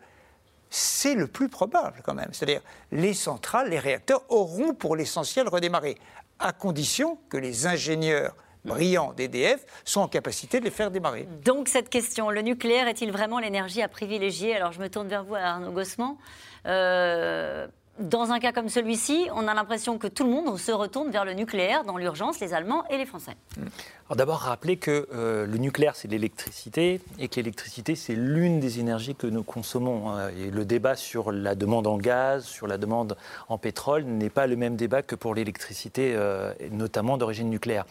[0.70, 2.28] C'est le plus probable quand même.
[2.32, 2.60] C'est-à-dire
[2.92, 5.98] les centrales, les réacteurs auront pour l'essentiel redémarré,
[6.38, 8.36] à condition que les ingénieurs
[8.68, 11.26] brillants d'EDF sont en capacité de les faire démarrer.
[11.44, 14.54] Donc cette question, le nucléaire est-il vraiment l'énergie à privilégier?
[14.54, 16.18] Alors je me tourne vers vous, Arnaud Gossement.
[16.66, 17.66] Euh,
[17.98, 21.24] dans un cas comme celui-ci, on a l'impression que tout le monde se retourne vers
[21.24, 23.34] le nucléaire dans l'urgence, les Allemands et les Français.
[24.16, 29.14] D'abord, rappeler que euh, le nucléaire, c'est l'électricité, et que l'électricité, c'est l'une des énergies
[29.14, 30.08] que nous consommons.
[30.08, 30.30] Hein.
[30.30, 33.18] Et le débat sur la demande en gaz, sur la demande
[33.50, 37.84] en pétrole, n'est pas le même débat que pour l'électricité, euh, notamment d'origine nucléaire.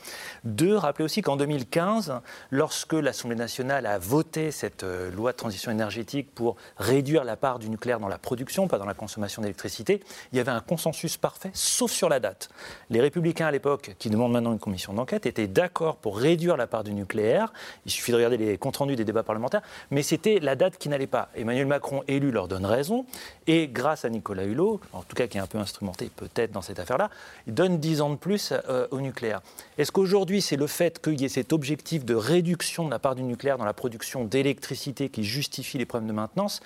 [0.44, 2.12] Deux, rappeler aussi qu'en 2015,
[2.50, 7.60] lorsque l'Assemblée nationale a voté cette euh, loi de transition énergétique pour réduire la part
[7.60, 10.02] du nucléaire dans la production, pas dans la consommation d'électricité,
[10.32, 12.50] il y avait un consensus parfait, sauf sur la date.
[12.90, 16.84] Les républicains à l'époque, qui demandent maintenant une commission d'enquête, étaient d'accord réduire la part
[16.84, 17.52] du nucléaire.
[17.86, 19.62] Il suffit de regarder les comptes rendus des débats parlementaires.
[19.92, 21.30] Mais c'était la date qui n'allait pas.
[21.36, 23.06] Emmanuel Macron, élu, leur donne raison.
[23.48, 26.62] Et grâce à Nicolas Hulot, en tout cas qui est un peu instrumenté peut-être dans
[26.62, 27.10] cette affaire-là,
[27.48, 29.42] il donne 10 ans de plus euh, au nucléaire.
[29.78, 33.16] Est-ce qu'aujourd'hui, c'est le fait qu'il y ait cet objectif de réduction de la part
[33.16, 36.62] du nucléaire dans la production d'électricité qui justifie les problèmes de maintenance?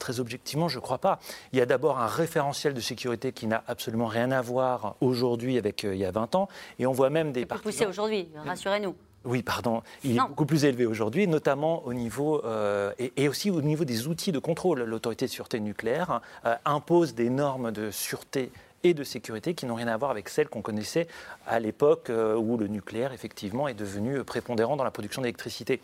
[0.00, 1.20] Très objectivement, je ne crois pas.
[1.52, 5.58] Il y a d'abord un référentiel de sécurité qui n'a absolument rien à voir aujourd'hui
[5.58, 6.48] avec euh, il y a 20 ans.
[6.78, 7.64] Et on voit même des parties.
[7.64, 8.96] poussé aujourd'hui, rassurez-nous.
[9.26, 9.82] Oui, pardon.
[10.02, 14.08] Il est beaucoup plus élevé aujourd'hui, notamment au niveau euh, et, aussi au niveau des
[14.08, 14.80] outils de contrôle.
[14.84, 18.50] L'autorité de sûreté nucléaire euh, impose des normes de sûreté
[18.82, 21.08] et de sécurité qui n'ont rien à voir avec celles qu'on connaissait
[21.46, 25.82] à l'époque où le nucléaire effectivement est devenu prépondérant dans la production d'électricité.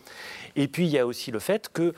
[0.55, 1.93] Et puis il y a aussi le fait que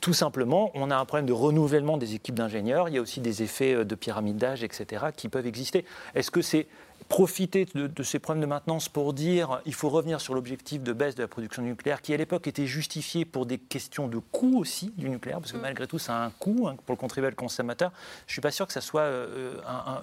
[0.00, 2.88] tout simplement, on a un problème de renouvellement des équipes d'ingénieurs.
[2.88, 5.84] Il y a aussi des effets euh, de pyramidage, etc., qui peuvent exister.
[6.14, 6.66] Est-ce que c'est
[7.08, 11.14] profiter de, ces problèmes de maintenance pour dire il faut revenir sur l'objectif de baisse
[11.14, 14.92] de la production nucléaire qui à l'époque était justifié pour des questions de coût aussi
[14.96, 15.62] du nucléaire parce que mm.
[15.62, 17.92] malgré tout ça a un coût hein, pour le contribuable consommateur
[18.26, 19.54] je ne suis pas sûr que ça soit euh,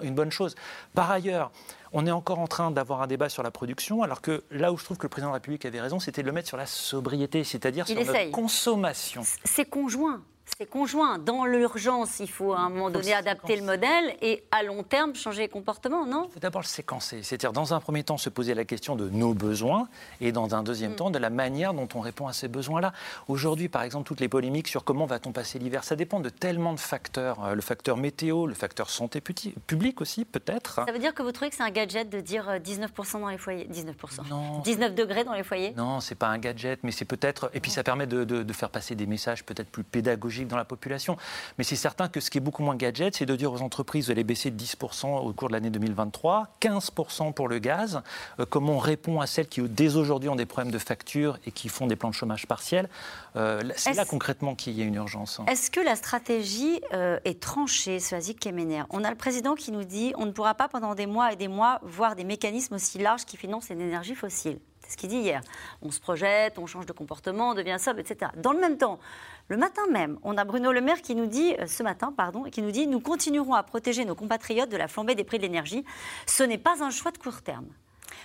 [0.02, 0.54] une bonne chose
[0.94, 1.50] par ailleurs
[1.94, 4.76] on est encore en train d'avoir un débat sur la production, alors que là où
[4.76, 6.56] je trouve que le président de la République avait raison, c'était de le mettre sur
[6.56, 9.22] la sobriété, c'est-à-dire sur la consommation.
[9.44, 10.20] C'est conjoint
[10.58, 11.18] c'est conjoint.
[11.18, 15.14] Dans l'urgence, il faut à un moment donné adapter le modèle et à long terme
[15.14, 16.26] changer les comportements, non?
[16.28, 17.22] Il faut d'abord le séquencer.
[17.22, 19.88] C'est-à-dire, dans un premier temps, se poser la question de nos besoins
[20.20, 20.96] et dans un deuxième mm.
[20.96, 22.92] temps, de la manière dont on répond à ces besoins-là.
[23.26, 26.72] Aujourd'hui, par exemple, toutes les polémiques sur comment va-t-on passer l'hiver, ça dépend de tellement
[26.72, 27.44] de facteurs.
[27.44, 30.82] Euh, le facteur météo, le facteur santé publique aussi, peut-être.
[30.86, 33.28] Ça veut dire que vous trouvez que c'est un gadget de dire 19% euh, dans
[33.28, 33.68] les foyers?
[33.72, 34.60] 19% non.
[34.60, 35.72] 19 degrés dans les foyers?
[35.76, 37.50] Non, c'est pas un gadget, mais c'est peut-être.
[37.54, 40.64] Et puis ça permet de, de faire passer des messages peut-être plus pédagogiques dans la
[40.64, 41.16] population.
[41.58, 44.06] Mais c'est certain que ce qui est beaucoup moins gadget, c'est de dire aux entreprises,
[44.06, 48.02] vous allez baisser de 10% au cours de l'année 2023, 15% pour le gaz.
[48.40, 51.52] Euh, comment on répond à celles qui, dès aujourd'hui, ont des problèmes de facture et
[51.52, 52.88] qui font des plans de chômage partiel
[53.36, 55.40] euh, C'est là concrètement qu'il y a une urgence.
[55.40, 55.46] Hein.
[55.48, 58.82] Est-ce que la stratégie euh, est tranchée, Soazic Kemener?
[58.90, 61.36] On a le président qui nous dit on ne pourra pas pendant des mois et
[61.36, 64.58] des mois voir des mécanismes aussi larges qui financent une énergie fossile.
[64.84, 65.40] C'est ce qu'il dit hier.
[65.82, 68.30] On se projette, on change de comportement, on devient sobre, etc.
[68.36, 68.98] Dans le même temps,
[69.48, 72.44] le matin même, on a Bruno Le Maire qui nous dit, euh, ce matin, pardon,
[72.44, 75.42] qui nous dit Nous continuerons à protéger nos compatriotes de la flambée des prix de
[75.42, 75.84] l'énergie.
[76.26, 77.66] Ce n'est pas un choix de court terme.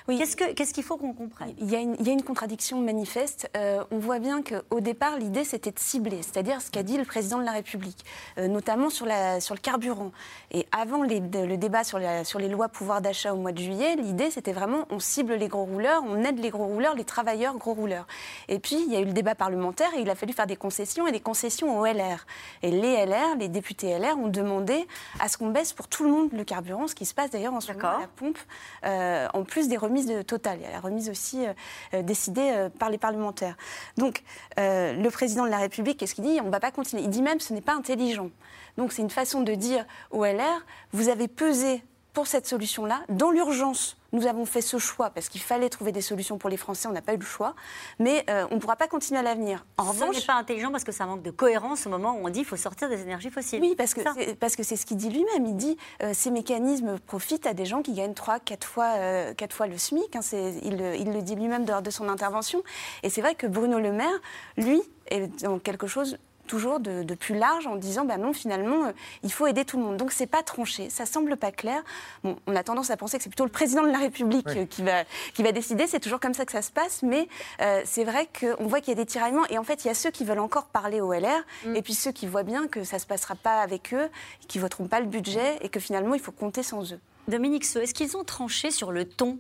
[0.07, 1.53] Qu'est-ce qu'il faut qu'on comprenne?
[1.59, 3.49] Il y, a une, contradiction manifeste.
[3.55, 7.05] Euh, on voit bien qu'au départ, l'idée, c'était de cibler, c'est-à-dire ce qu'a dit le
[7.05, 8.05] président de la République,
[8.37, 10.11] euh, notamment sur, la, sur le carburant.
[10.51, 14.31] Et avant le débat sur, sur les lois pouvoir d'achat au mois de juillet, l'idée,
[14.31, 17.73] c'était vraiment on cible les gros rouleurs, on aide les gros rouleurs, les travailleurs gros
[17.73, 18.07] rouleurs.
[18.47, 20.55] Et puis, il y a eu le débat parlementaire et il a fallu faire des
[20.55, 22.25] concessions et des concessions aux LR.
[22.63, 24.87] Et les LR, les députés LR, ont demandé
[25.19, 27.53] à ce qu'on baisse pour tout le monde le carburant, ce qui se passe d'ailleurs
[27.53, 28.37] en ce moment à la pompe,
[28.85, 30.57] euh, en plus des remise de Total.
[30.59, 31.53] Il y a la remise aussi euh,
[31.93, 33.57] euh, décidée euh, par les parlementaires.
[33.97, 34.23] Donc,
[34.57, 36.39] le président de la République, qu'est-ce qu'il dit?
[36.41, 37.03] On ne va pas continuer.
[37.03, 38.29] Il dit même ce n'est pas intelligent.
[38.77, 41.83] Donc, c'est une façon de dire au LR vous avez pesé
[42.19, 42.99] pour cette solution-là.
[43.07, 46.57] Dans l'urgence, nous avons fait ce choix parce qu'il fallait trouver des solutions pour les
[46.57, 47.55] Français, on n'a pas eu le choix,
[47.97, 49.65] mais euh, on ne pourra pas continuer à l'avenir.
[49.77, 52.27] En revanche, ce n'est pas intelligent parce que ça manque de cohérence au moment où
[52.27, 53.61] on dit qu'il faut sortir des énergies fossiles.
[53.61, 55.45] Oui, parce que c'est, parce que c'est ce qu'il dit lui-même.
[55.45, 59.33] Il dit euh, ces mécanismes profitent à des gens qui gagnent 3, 4 fois, euh,
[59.49, 60.13] fois le SMIC.
[60.13, 62.63] Hein, il, il, le dit lui-même lors de son intervention.
[63.03, 64.19] Et c'est vrai que Bruno Le Maire,
[64.57, 66.17] lui, est dans quelque chose
[66.49, 68.91] toujours de, plus large en disant ben non finalement euh,
[69.23, 69.97] il faut aider tout le monde.
[69.97, 70.89] Donc c'est pas tranché.
[70.89, 71.81] Ça semble pas clair.
[72.23, 74.65] Bon, on a tendance à penser que c'est plutôt le président de la République euh,
[74.65, 75.85] qui va qui va décider.
[75.87, 77.03] C'est toujours comme ça que ça se passe.
[77.03, 77.27] Mais
[77.61, 79.45] euh, c'est vrai qu'on voit qu'il y a des tiraillements.
[79.49, 81.75] Et en fait il y a ceux qui veulent encore parler au LR mm.
[81.75, 84.09] et puis ceux qui voient bien que ça se passera pas avec eux
[84.47, 86.99] qui voteront pas le budget et que finalement il faut compter sans eux.
[87.27, 89.37] Dominique Seux, est-ce qu'ils ont tranché sur le ton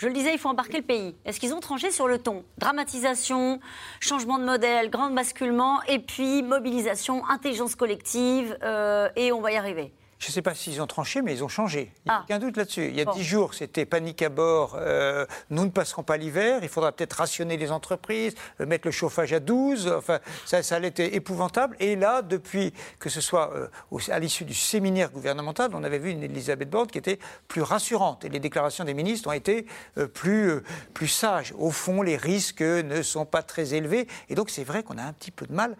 [0.00, 1.14] je le disais, il faut embarquer le pays.
[1.26, 2.42] Est-ce qu'ils ont tranché sur le ton?
[2.56, 3.60] Dramatisation,
[4.00, 9.56] changement de modèle, grand basculement, et puis mobilisation, intelligence collective, euh, et on va y
[9.56, 9.92] arriver.
[10.20, 11.92] Je ne sais pas s'ils ont tranché, mais ils ont changé.
[12.04, 12.22] Il n'y a ah.
[12.24, 12.88] aucun doute là-dessus.
[12.88, 16.58] Il y a dix jours, c'était panique à bord, euh, nous ne passerons pas l'hiver,
[16.62, 20.76] il faudra peut-être rationner les entreprises, euh, mettre le chauffage à 12, enfin, ça, ça
[20.76, 21.74] allait être épouvantable.
[21.80, 23.68] Et là, depuis que ce soit euh,
[24.10, 28.26] à l'issue du séminaire gouvernemental, on avait vu une Elisabeth Borne qui était plus rassurante.
[28.26, 29.64] Et les déclarations des ministres ont été
[30.12, 30.60] plus,
[30.92, 31.54] plus sages.
[31.58, 34.06] Au fond, les risques ne sont pas très élevés.
[34.28, 35.76] Et donc, c'est vrai qu'on a un petit peu de mal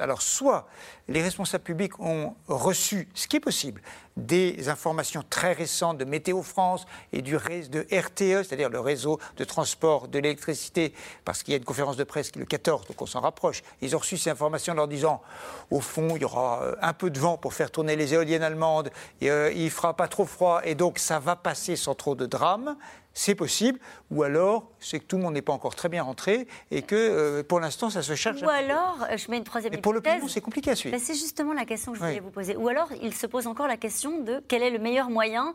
[0.00, 0.66] Alors, soit
[1.08, 3.80] les responsables publics ont reçu, ce qui est possible,
[4.18, 9.44] des informations très récentes de Météo France et du de RTE, c'est-à-dire le réseau de
[9.44, 10.92] transport de l'électricité,
[11.24, 13.20] parce qu'il y a une conférence de presse qui est le 14, donc on s'en
[13.20, 13.62] rapproche.
[13.80, 15.22] Ils ont reçu ces informations en leur disant,
[15.70, 18.42] au fond, il y aura euh, un peu de vent pour faire tourner les éoliennes
[18.42, 22.14] allemandes, et, euh, il fera pas trop froid, et donc ça va passer sans trop
[22.14, 22.76] de drame
[23.18, 23.80] c'est possible,
[24.12, 26.94] ou alors c'est que tout le monde n'est pas encore très bien rentré et que
[26.94, 28.40] euh, pour l'instant ça se cherche.
[28.42, 30.96] Ou alors, je mets une troisième et pour le c'est compliqué à suivre.
[31.00, 32.54] c'est justement la question que je voulais vous poser.
[32.54, 35.54] Ou alors il se pose encore la question de quel est le meilleur moyen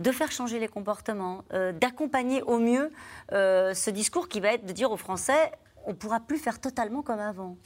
[0.00, 2.90] de faire changer les comportements, euh, d'accompagner au mieux
[3.30, 5.52] euh, ce discours qui va être de dire aux Français
[5.84, 7.56] on ne pourra plus faire totalement comme avant.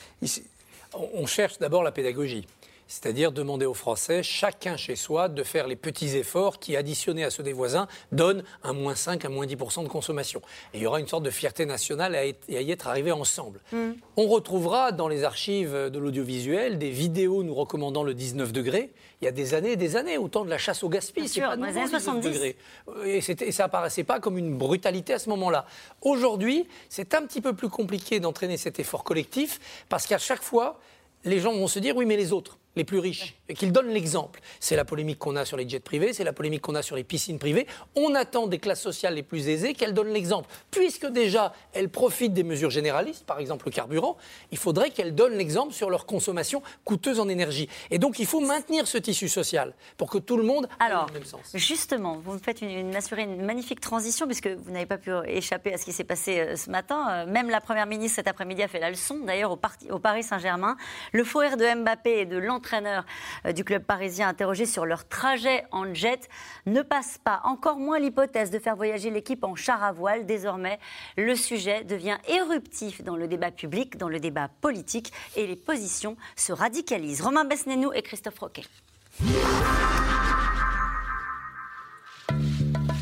[1.15, 2.47] On cherche d'abord la pédagogie
[2.91, 7.31] c'est-à-dire demander aux Français, chacun chez soi, de faire les petits efforts qui, additionnés à
[7.31, 10.43] ceux des voisins, donnent un moins 5, un moins 10% de consommation.
[10.75, 13.61] Et il y aura une sorte de fierté nationale à, y être arrivé ensemble.
[13.71, 13.93] Mm.
[14.17, 18.91] On retrouvera dans les archives de l'audiovisuel des vidéos nous recommandant le 19 degrés.
[19.23, 21.31] Il y a des années et des années, au temps de la chasse au gaspillage.
[21.31, 22.29] C'est pas nouveau, 70.
[22.29, 22.57] Degrés.
[23.05, 25.65] Et, et ça apparaissait pas comme une brutalité à ce moment-là.
[26.03, 30.81] Aujourd'hui, c'est un petit peu plus compliqué d'entraîner cet effort collectif parce qu'à chaque fois,
[31.25, 33.91] les gens vont se dire oui, mais les autres les plus riches, et qu'ils donnent
[33.91, 34.41] l'exemple.
[34.61, 36.95] C'est la polémique qu'on a sur les jets privés, c'est la polémique qu'on a sur
[36.97, 37.67] les piscines privées.
[37.97, 40.49] On attend des classes sociales les plus aisées qu'elles donnent l'exemple.
[40.71, 44.17] Puisque déjà, elles profitent des mesures généralistes, par exemple le carburant,
[44.53, 47.69] il faudrait qu'elles donnent l'exemple sur leur consommation coûteuse en énergie.
[47.91, 51.15] Et donc, il faut maintenir ce tissu social pour que tout le monde Alors, le
[51.15, 51.51] même sens.
[51.55, 55.11] Justement, vous me faites une, une, assurer une magnifique transition, puisque vous n'avez pas pu
[55.27, 57.09] échapper à ce qui s'est passé euh, ce matin.
[57.11, 59.59] Euh, même la Première ministre cet après-midi a fait la leçon, d'ailleurs, au,
[59.91, 60.77] au Paris Saint-Germain.
[61.13, 65.07] Le faux rire de Mbappé et de l'entraîneur euh, du club parisien interrogé sur leur
[65.09, 66.29] trajet en jet
[66.67, 67.41] ne passe pas.
[67.45, 70.27] Encore moins l'hypothèse de faire voyager l'équipe en char à voile.
[70.27, 70.79] Désormais,
[71.17, 76.17] le sujet devient éruptif dans le débat public, dans le débat politique et les positions
[76.37, 77.23] se radicalisent.
[77.23, 78.65] Romain Besnénou et Christophe Roquet.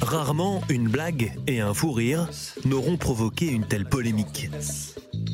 [0.09, 2.31] Rarement une blague et un fou rire
[2.65, 4.49] n'auront provoqué une telle polémique.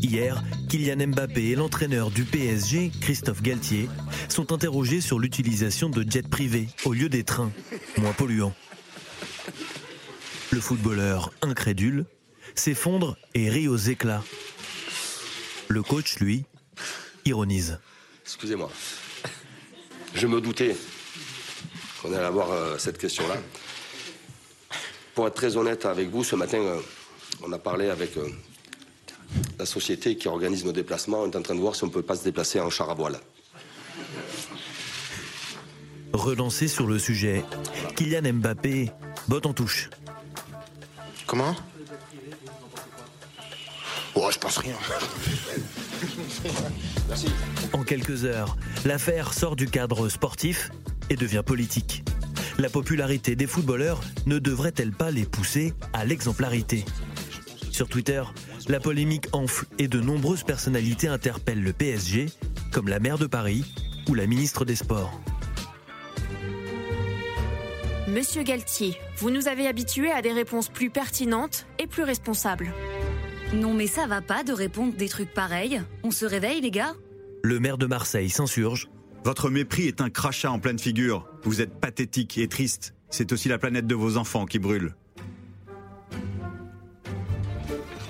[0.02, 3.88] Hier, Kylian Mbappé et l'entraîneur du PSG, Christophe Galtier,
[4.28, 7.52] sont interrogés sur l'utilisation de jets privés au lieu des trains,
[7.98, 8.52] moins polluants.
[10.50, 12.04] Le footballeur, incrédule,
[12.56, 14.24] s'effondre et rit aux éclats.
[15.68, 16.46] Le coach, lui,
[17.24, 17.78] ironise.
[18.24, 18.72] Excusez-moi.
[20.16, 20.74] Je me doutais
[22.02, 23.36] qu'on allait avoir euh, cette question-là.
[25.14, 26.80] Pour être très honnête avec vous, ce matin, euh,
[27.42, 28.28] on a parlé avec euh,
[29.58, 31.20] la société qui organise nos déplacements.
[31.22, 32.90] On est en train de voir si on ne peut pas se déplacer en char
[32.90, 33.18] à voile.
[36.12, 37.44] Relancé sur le sujet,
[37.96, 38.90] Kylian Mbappé
[39.28, 39.90] botte en touche.
[41.26, 41.54] Comment?
[44.16, 44.76] Oh, je pense rien.
[47.08, 47.26] Merci.
[47.72, 50.70] En quelques heures, l'affaire sort du cadre sportif
[51.10, 52.04] et devient politique.
[52.58, 56.84] La popularité des footballeurs ne devrait-elle pas les pousser à l'exemplarité?
[57.72, 58.22] Sur Twitter,
[58.68, 62.26] la polémique enfle et de nombreuses personnalités interpellent le PSG,
[62.72, 63.64] comme la maire de Paris
[64.08, 65.20] ou la ministre des Sports.
[68.06, 72.72] Monsieur Galtier, vous nous avez habitués à des réponses plus pertinentes et plus responsables.
[73.52, 75.82] Non mais ça va pas de répondre des trucs pareils.
[76.04, 76.94] On se réveille les gars
[77.42, 78.88] Le maire de Marseille s'insurge.
[79.24, 81.26] Votre mépris est un crachat en pleine figure.
[81.44, 82.92] Vous êtes pathétique et triste.
[83.08, 84.94] C'est aussi la planète de vos enfants qui brûle.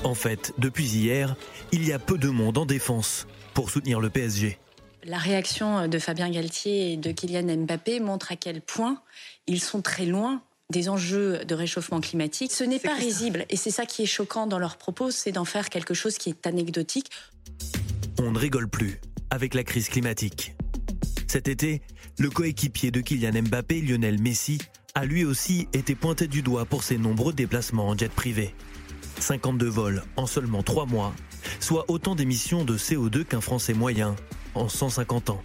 [0.02, 1.36] En fait, depuis hier,
[1.70, 4.58] il y a peu de monde en défense pour soutenir le PSG.
[5.04, 9.00] La réaction de Fabien Galtier et de Kylian Mbappé montre à quel point
[9.46, 12.50] ils sont très loin des enjeux de réchauffement climatique.
[12.50, 15.44] Ce n'est pas risible et c'est ça qui est choquant dans leurs propos, c'est d'en
[15.44, 17.10] faire quelque chose qui est anecdotique.
[18.20, 19.00] On ne rigole plus
[19.30, 20.56] avec la crise climatique.
[21.34, 21.82] Cet été,
[22.20, 24.58] le coéquipier de Kylian Mbappé, Lionel Messi,
[24.94, 28.54] a lui aussi été pointé du doigt pour ses nombreux déplacements en jet privé.
[29.18, 31.12] 52 vols en seulement 3 mois,
[31.58, 34.14] soit autant d'émissions de CO2 qu'un Français moyen
[34.54, 35.42] en 150 ans.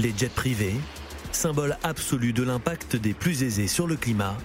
[0.00, 0.74] Les jets privés,
[1.30, 4.36] symbole absolu de l'impact des plus aisés sur le climat,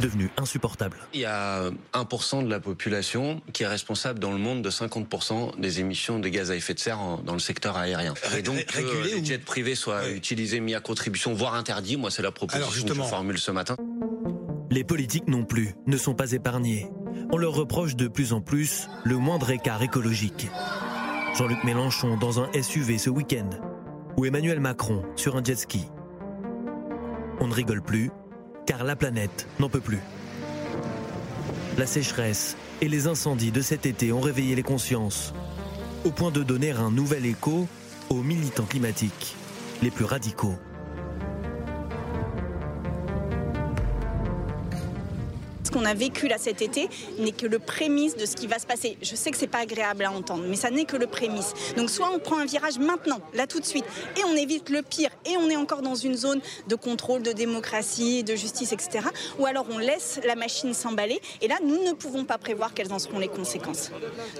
[0.00, 0.96] devenu insupportable.
[1.14, 5.60] Il y a 1% de la population qui est responsable dans le monde de 50%
[5.60, 8.14] des émissions de gaz à effet de serre en, dans le secteur aérien.
[8.36, 11.96] Et donc que Régulé les ou- jets privés soient utilisés, mis à contribution, voire interdits,
[11.96, 13.76] moi c'est la proposition que je formule ce matin.
[14.70, 16.88] Les politiques non plus ne sont pas épargnés.
[17.30, 20.48] On leur reproche de plus en plus le moindre écart écologique.
[21.36, 23.48] Jean-Luc Mélenchon dans un SUV ce week-end,
[24.16, 25.86] ou Emmanuel Macron sur un jet ski.
[27.40, 28.10] On ne rigole plus,
[28.66, 30.00] car la planète n'en peut plus.
[31.78, 35.32] La sécheresse et les incendies de cet été ont réveillé les consciences,
[36.04, 37.66] au point de donner un nouvel écho
[38.10, 39.36] aux militants climatiques
[39.82, 40.56] les plus radicaux.
[45.72, 48.66] Qu'on a vécu là cet été n'est que le prémisse de ce qui va se
[48.66, 48.96] passer.
[49.02, 51.54] Je sais que c'est pas agréable à entendre, mais ça n'est que le prémisse.
[51.76, 53.84] Donc soit on prend un virage maintenant, là tout de suite,
[54.16, 57.32] et on évite le pire, et on est encore dans une zone de contrôle, de
[57.32, 59.06] démocratie, de justice, etc.
[59.38, 62.92] Ou alors on laisse la machine s'emballer, et là nous ne pouvons pas prévoir quelles
[62.92, 63.90] en seront les conséquences.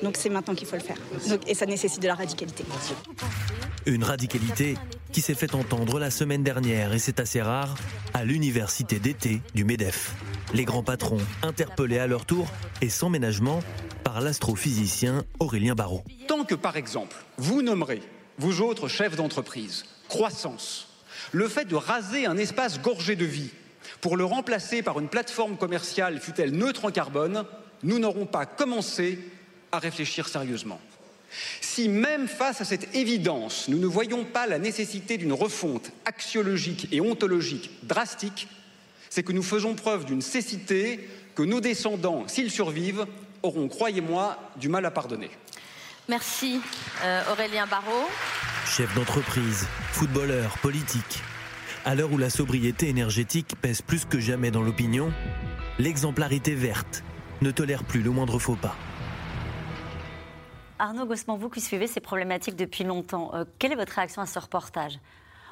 [0.03, 0.99] Donc c'est maintenant qu'il faut le faire.
[1.47, 2.65] Et ça nécessite de la radicalité.
[3.87, 4.77] Une radicalité
[5.13, 7.77] qui s'est fait entendre la semaine dernière, et c'est assez rare,
[8.15, 10.15] à l'université d'été du MEDEF.
[10.55, 12.49] Les grands patrons interpellés à leur tour
[12.81, 13.61] et sans ménagement
[14.05, 16.03] par l'astrophysicien Aurélien Barraud.
[16.27, 18.03] Tant que, par exemple, vous nommerez,
[18.39, 20.89] vous autres chefs d'entreprise, croissance,
[21.31, 23.51] le fait de raser un espace gorgé de vie
[24.01, 27.45] pour le remplacer par une plateforme commerciale, fût-elle neutre en carbone,
[27.83, 29.19] nous n'aurons pas commencé
[29.71, 30.81] à réfléchir sérieusement.
[31.61, 36.89] Si même face à cette évidence, nous ne voyons pas la nécessité d'une refonte axiologique
[36.93, 38.49] et ontologique drastique,
[39.11, 43.07] c'est que nous faisons preuve d'une cécité que nos descendants, s'ils survivent,
[43.43, 45.31] auront, croyez-moi, du mal à pardonner.
[46.09, 46.61] Merci
[47.05, 48.09] euh, Aurélien Barraud.
[48.67, 51.21] Chef d'entreprise, footballeur, politique.
[51.85, 55.13] À l'heure où la sobriété énergétique pèse plus que jamais dans l'opinion,
[55.79, 57.03] l'exemplarité verte
[57.41, 58.77] ne tolère plus le moindre faux pas.
[60.83, 64.27] Arnaud Gossman, vous qui suivez ces problématiques depuis longtemps, euh, quelle est votre réaction à
[64.27, 64.99] ce reportage?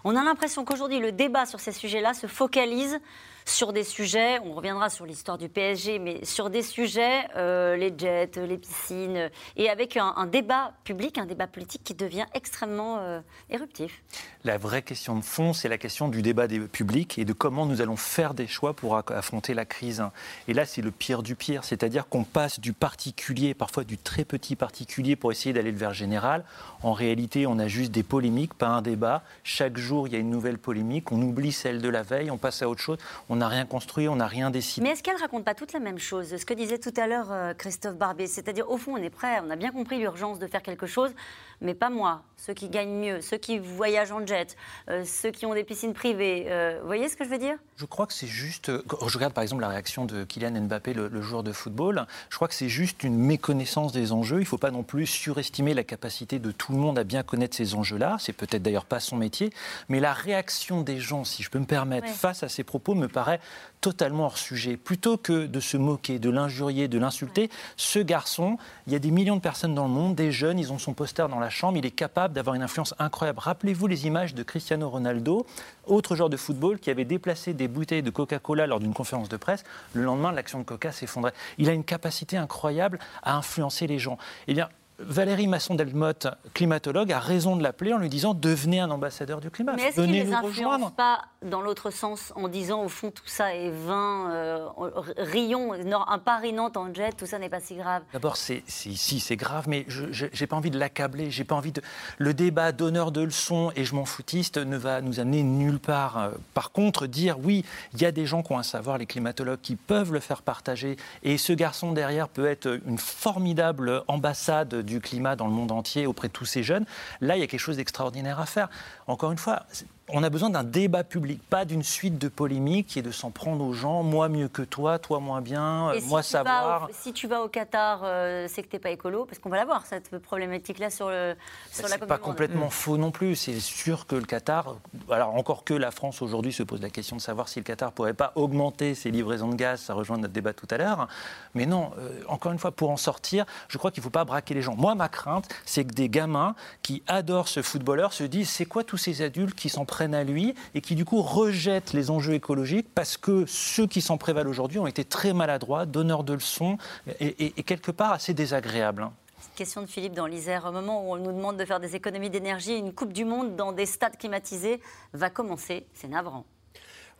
[0.02, 2.98] On a l'impression qu'aujourd'hui, le débat sur ces sujets-là se focalise
[3.44, 7.92] sur des sujets, on reviendra sur l'histoire du PSG, mais sur des sujets, euh, les
[7.96, 13.20] jets, les piscines, et avec un, débat public, un débat politique qui devient extrêmement euh,
[13.48, 14.02] éruptif.
[14.44, 17.66] La vraie question de fond, c'est la question du débat des publics et de comment
[17.66, 20.02] nous allons faire des choix pour affronter la crise.
[20.48, 24.24] Et là, c'est le pire du pire, c'est-à-dire qu'on passe du particulier, parfois du très
[24.24, 26.44] petit particulier, pour essayer d'aller vers général.
[26.82, 29.22] En réalité, on a juste des polémiques, pas un débat.
[29.44, 31.12] Chaque jour, il y a une nouvelle polémique.
[31.12, 32.98] On oublie celle de la veille, on passe à autre chose.
[33.32, 34.84] On n'a rien construit, on n'a rien décidé.
[34.84, 37.30] Mais est-ce qu'elle raconte pas toute la même chose Ce que disait tout à l'heure
[37.30, 40.48] euh, Christophe Barbier, c'est-à-dire au fond on est prêt, on a bien compris l'urgence de
[40.48, 41.12] faire quelque chose,
[41.60, 44.56] mais pas moi, ceux qui gagnent mieux, ceux qui voyagent en jet,
[44.88, 46.46] euh, ceux qui ont des piscines privées.
[46.48, 47.56] Euh, vous voyez ce que je veux dire?
[47.76, 48.70] Je crois que c'est juste.
[48.70, 52.06] Je regarde par exemple la réaction de Kylian Mbappé, le, le joueur de football.
[52.30, 54.36] Je crois que c'est juste une méconnaissance des enjeux.
[54.36, 57.22] Il ne faut pas non plus surestimer la capacité de tout le monde à bien
[57.22, 58.16] connaître ces enjeux-là.
[58.18, 59.52] C'est peut-être d'ailleurs pas son métier.
[59.88, 63.08] Mais la réaction des gens, si je peux me permettre, face à ces propos me
[63.08, 63.40] paraît
[63.80, 64.76] totalement hors sujet.
[64.76, 69.10] Plutôt que de se moquer, de l'injurier, de l'insulter, ce garçon, il y a des
[69.10, 71.78] millions de personnes dans le monde, des jeunes, ils ont son poster dans la chambre,
[71.78, 73.38] il est capable d'avoir une influence incroyable.
[73.40, 75.46] Rappelez-vous les images de Cristiano Ronaldo,
[75.86, 79.36] autre joueur de football, qui avait déplacé des bouteilles de Coca-Cola lors d'une conférence de
[79.36, 79.64] presse.
[79.94, 81.32] Le lendemain, l'action de Coca s'effondrait.
[81.58, 84.18] Il a une capacité incroyable à influencer les gens.
[84.46, 84.68] Eh bien,
[85.00, 89.74] Valérie Masson-Delmotte, climatologue, a raison de l'appeler en lui disant devenez un ambassadeur du climat.
[89.76, 93.26] Mais est-ce qu'il ne les influence pas dans l'autre sens en disant au fond tout
[93.26, 94.68] ça est vain, euh,
[95.16, 98.02] rions, un Paris-Nantes en jet, tout ça n'est pas si grave?
[98.12, 101.72] D'abord, c'est, si, c'est grave, mais je n'ai pas envie de l'accabler, j'ai pas envie
[101.72, 101.82] de...
[102.18, 106.18] Le débat d'honneur de leçon et je m'en foutiste ne va nous amener nulle part.
[106.18, 109.06] Euh, par contre, dire oui, il y a des gens qui ont un savoir, les
[109.06, 114.74] climatologues, qui peuvent le faire partager et ce garçon derrière peut être une formidable ambassade
[114.90, 116.84] du climat dans le monde entier auprès de tous ces jeunes,
[117.20, 118.68] là, il y a quelque chose d'extraordinaire à faire.
[119.06, 119.64] Encore une fois,
[120.12, 123.64] on a besoin d'un débat public, pas d'une suite de polémiques et de s'en prendre
[123.64, 126.88] aux gens, moi mieux que toi, toi moins bien, moi savoir.
[126.92, 129.56] si tu vas au Qatar, euh, c'est que tu n'es pas écolo, parce qu'on va
[129.56, 131.36] la voir, cette problématique-là sur, le,
[131.70, 132.70] sur la C'est pas complètement mm.
[132.70, 133.36] faux non plus.
[133.36, 134.76] C'est sûr que le Qatar,
[135.10, 137.92] alors encore que la France aujourd'hui se pose la question de savoir si le Qatar
[137.92, 141.08] pourrait pas augmenter ses livraisons de gaz, ça rejoint notre débat tout à l'heure.
[141.54, 144.24] Mais non, euh, encore une fois, pour en sortir, je crois qu'il ne faut pas
[144.24, 144.76] braquer les gens.
[144.76, 148.84] Moi, ma crainte, c'est que des gamins qui adorent ce footballeur se disent c'est quoi
[148.84, 152.34] tous ces adultes qui s'en prennent à lui et qui du coup rejettent les enjeux
[152.34, 156.78] écologiques parce que ceux qui s'en prévalent aujourd'hui ont été très maladroits, donneurs de leçons
[157.20, 159.02] et, quelque part assez désagréables.
[159.02, 159.12] Hein.
[159.56, 160.64] Question de Philippe dans l'Isère.
[160.66, 163.56] Au moment où on nous demande de faire des économies d'énergie, une Coupe du Monde
[163.56, 164.80] dans des stades climatisés
[165.12, 165.86] va commencer.
[165.92, 166.44] C'est navrant.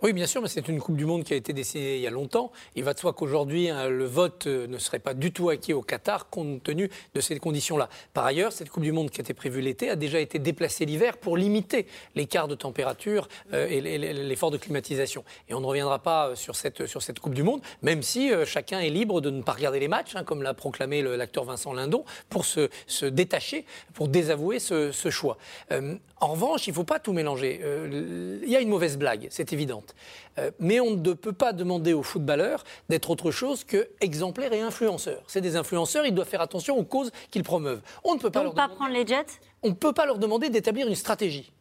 [0.03, 2.07] Oui, bien sûr, mais c'est une Coupe du Monde qui a été décidée il y
[2.07, 2.53] a longtemps.
[2.75, 5.75] Il va de soi qu'aujourd'hui, hein, le vote euh, ne serait pas du tout acquis
[5.75, 7.91] au Qatar compte tenu de ces conditions-là.
[8.15, 11.19] Par ailleurs, cette Coupe du Monde qui était prévue l'été a déjà été déplacée l'hiver
[11.19, 15.23] pour limiter l'écart de température euh, et l'effort de climatisation.
[15.51, 18.89] Et on ne reviendra pas euh, sur cette, Coupe du Monde, même si chacun est
[18.89, 22.47] libre de ne pas regarder les matchs, hein, comme l'a proclamé l'acteur Vincent Lindon, pour
[22.47, 22.71] se,
[23.05, 25.37] détacher, pour désavouer ce choix.
[25.71, 27.61] en revanche, il ne faut pas tout mélanger.
[28.43, 29.83] Il y a une mauvaise blague, c'est évident.
[30.39, 34.61] Euh, mais on ne peut pas demander aux footballeurs d'être autre chose que exemplaires et
[34.61, 35.23] influenceurs.
[35.27, 37.83] C'est des influenceurs, ils doivent faire attention aux causes qu'ils promeuvent.
[38.05, 39.27] On ne peut pas, leur pas prendre les jets?
[39.63, 41.53] On ne peut pas leur demander d'établir une stratégie.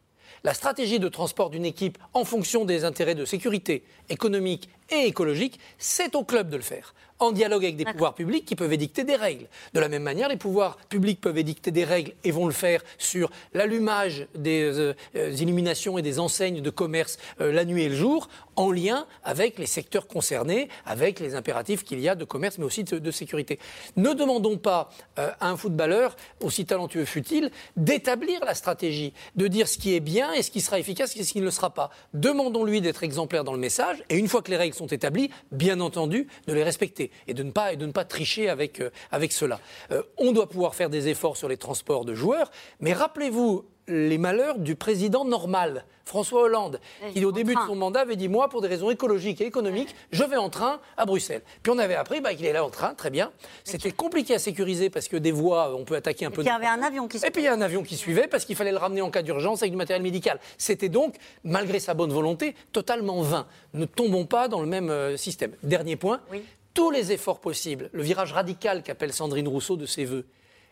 [0.44, 5.60] La stratégie de transport d'une équipe en fonction des intérêts de sécurité économique et écologique,
[5.78, 9.04] c'est au club de le faire en dialogue avec des pouvoirs publics qui peuvent édicter
[9.04, 9.48] des règles.
[9.74, 12.82] De la même manière, les pouvoirs publics peuvent édicter des règles et vont le faire
[12.98, 17.90] sur l'allumage des euh, euh, illuminations et des enseignes de commerce euh, la nuit et
[17.90, 22.26] le jour, en lien avec les secteurs concernés, avec les impératifs qu'il y a de
[22.26, 23.60] commerce, mais aussi de, sécurité.
[23.96, 29.78] Ne demandons pas à un footballeur, aussi talentueux fut-il, d'établir la stratégie, de dire ce
[29.78, 31.90] qui est bien et ce qui sera efficace et ce qui ne le sera pas.
[32.14, 35.80] Demandons-lui d'être exemplaire dans le message, et une fois que les règles sont établies, bien
[35.80, 38.90] entendu, de les respecter et de ne pas, et de ne pas tricher avec, euh,
[39.12, 39.60] avec cela.
[39.92, 44.18] Euh, on doit pouvoir faire des efforts sur les transports de joueurs, mais rappelez-vous les
[44.18, 46.80] malheurs du président normal, François Hollande,
[47.14, 49.96] qui au début de son mandat avait dit Moi, pour des raisons écologiques et économiques,
[50.12, 51.42] je vais en train à Bruxelles.
[51.62, 53.32] Puis on avait appris bah, qu'il est là en train, très bien.
[53.64, 56.42] C'était compliqué à sécuriser parce que des voies, on peut attaquer un peu.
[56.42, 57.84] Et puis il y avait un avion qui Et puis il y a un avion
[57.84, 60.40] qui suivait parce qu'il fallait le ramener en cas d'urgence avec du matériel médical.
[60.58, 63.48] C'était donc, malgré sa bonne volonté, totalement vain.
[63.74, 65.52] Ne tombons pas dans le même euh, système.
[65.64, 66.22] Dernier point,
[66.80, 70.26] tous les efforts possibles, le virage radical qu'appelle Sandrine Rousseau de ses voeux,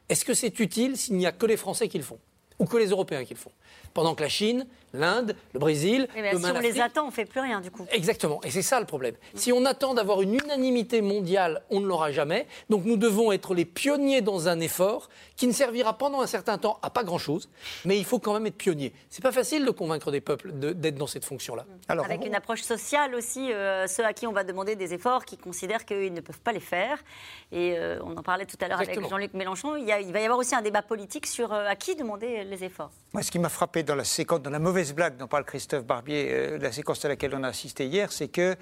[0.07, 2.17] Est-ce que c'est utile s'il n'y a que les Français qui le font
[2.59, 3.51] ou que les Européens qui le font?
[3.93, 4.65] Pendant que la Chine,
[4.97, 7.85] l'Inde, le Brésil, le si on les attend, on fait plus rien du coup.
[7.91, 9.15] Exactement, et c'est ça le problème.
[9.35, 12.47] Si on attend d'avoir une unanimité mondiale, on ne l'aura jamais.
[12.69, 16.57] Donc nous devons être les pionniers dans un effort qui ne servira pendant un certain
[16.57, 17.49] temps à pas grand-chose,
[17.85, 18.93] mais il faut quand même être pionnier.
[19.09, 21.65] C'est pas facile de convaincre des peuples de- d'être dans cette fonction-là.
[21.87, 25.37] Avec une approche sociale aussi, euh, ceux à qui on va demander des efforts, qui
[25.37, 26.97] considèrent qu'ils ne peuvent pas les faire.
[27.51, 28.97] Et euh, on en parlait tout à l'heure avec.
[29.07, 29.75] Jean-Luc Mélenchon.
[29.77, 31.95] Il, y a- il va y avoir aussi un débat politique sur euh, à qui
[31.95, 32.91] demander les efforts.
[33.13, 35.85] Moi, ce qui m'a frappé dans la séquence, dans la mauvaise blague dont parle Christophe
[35.85, 38.55] Barbier, euh, la séquence à laquelle on a assisté hier, c'est que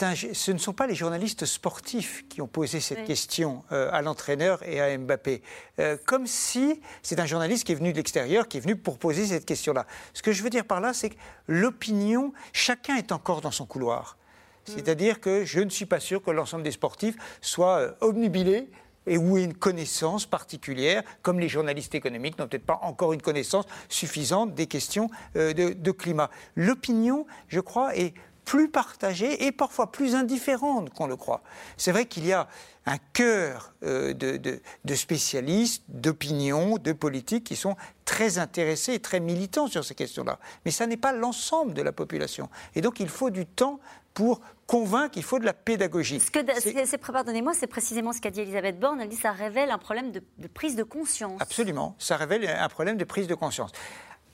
[0.00, 3.04] un, ce ne sont pas les journalistes sportifs qui ont posé cette Oui.
[3.04, 5.42] question euh, à l'entraîneur et à Mbappé.
[5.78, 8.98] Euh, comme si c'est un journaliste qui est venu de l'extérieur, qui est venu pour
[8.98, 9.86] poser cette question-là.
[10.14, 13.66] Ce que je veux dire par là, c'est que l'opinion, chacun est encore dans son
[13.66, 14.16] couloir.
[14.64, 18.68] C'est-à-dire que je ne suis pas sûr que l'ensemble des sportifs soient obnubilés
[19.06, 23.22] et où aient une connaissance particulière, comme les journalistes économiques n'ont peut-être pas encore une
[23.22, 26.30] connaissance suffisante des questions euh, de, climat.
[26.56, 31.42] L'opinion, je crois, est plus partagée et parfois plus indifférente qu'on le croit.
[31.76, 32.46] C'est vrai qu'il y a
[32.86, 39.66] un cœur euh, de spécialistes, d'opinions, de politiques qui sont très intéressés et très militants
[39.66, 40.38] sur ces questions-là.
[40.64, 42.48] Mais ça n'est pas l'ensemble de la population.
[42.76, 43.80] Et donc il faut du temps
[44.16, 46.20] pour convaincre, il faut de la pédagogie.
[46.20, 46.40] Ce que,
[46.86, 48.98] c'est, pardonnez-moi, c'est précisément ce qu'a dit Elisabeth Borne.
[48.98, 51.38] Elle dit que ça révèle un problème de, de prise de conscience.
[51.38, 53.72] Absolument, ça révèle un problème de prise de conscience.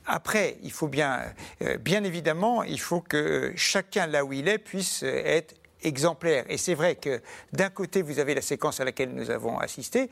[0.06, 1.22] Après, il faut bien,
[1.62, 6.44] euh, bien évidemment, il faut que chacun là où il est puisse euh, être exemplaire.
[6.48, 7.20] Et c'est vrai que
[7.52, 10.10] d'un côté, vous avez la séquence à laquelle nous avons assisté,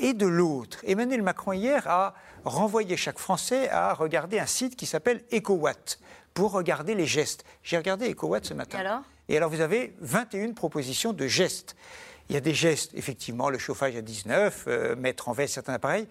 [0.00, 2.14] et de l'autre, Emmanuel Macron hier a
[2.44, 6.00] renvoyé chaque Français à regarder un site qui s'appelle EcoWatt
[6.34, 7.44] pour regarder les gestes.
[7.62, 8.78] J'ai regardé EcoWatt ce matin.
[8.78, 9.02] Et alors?
[9.32, 11.74] Et alors, vous avez 21 propositions de gestes.
[12.28, 15.72] Il y a des gestes, effectivement, le chauffage à 19, euh, mettre en veste certains
[15.72, 16.06] appareils.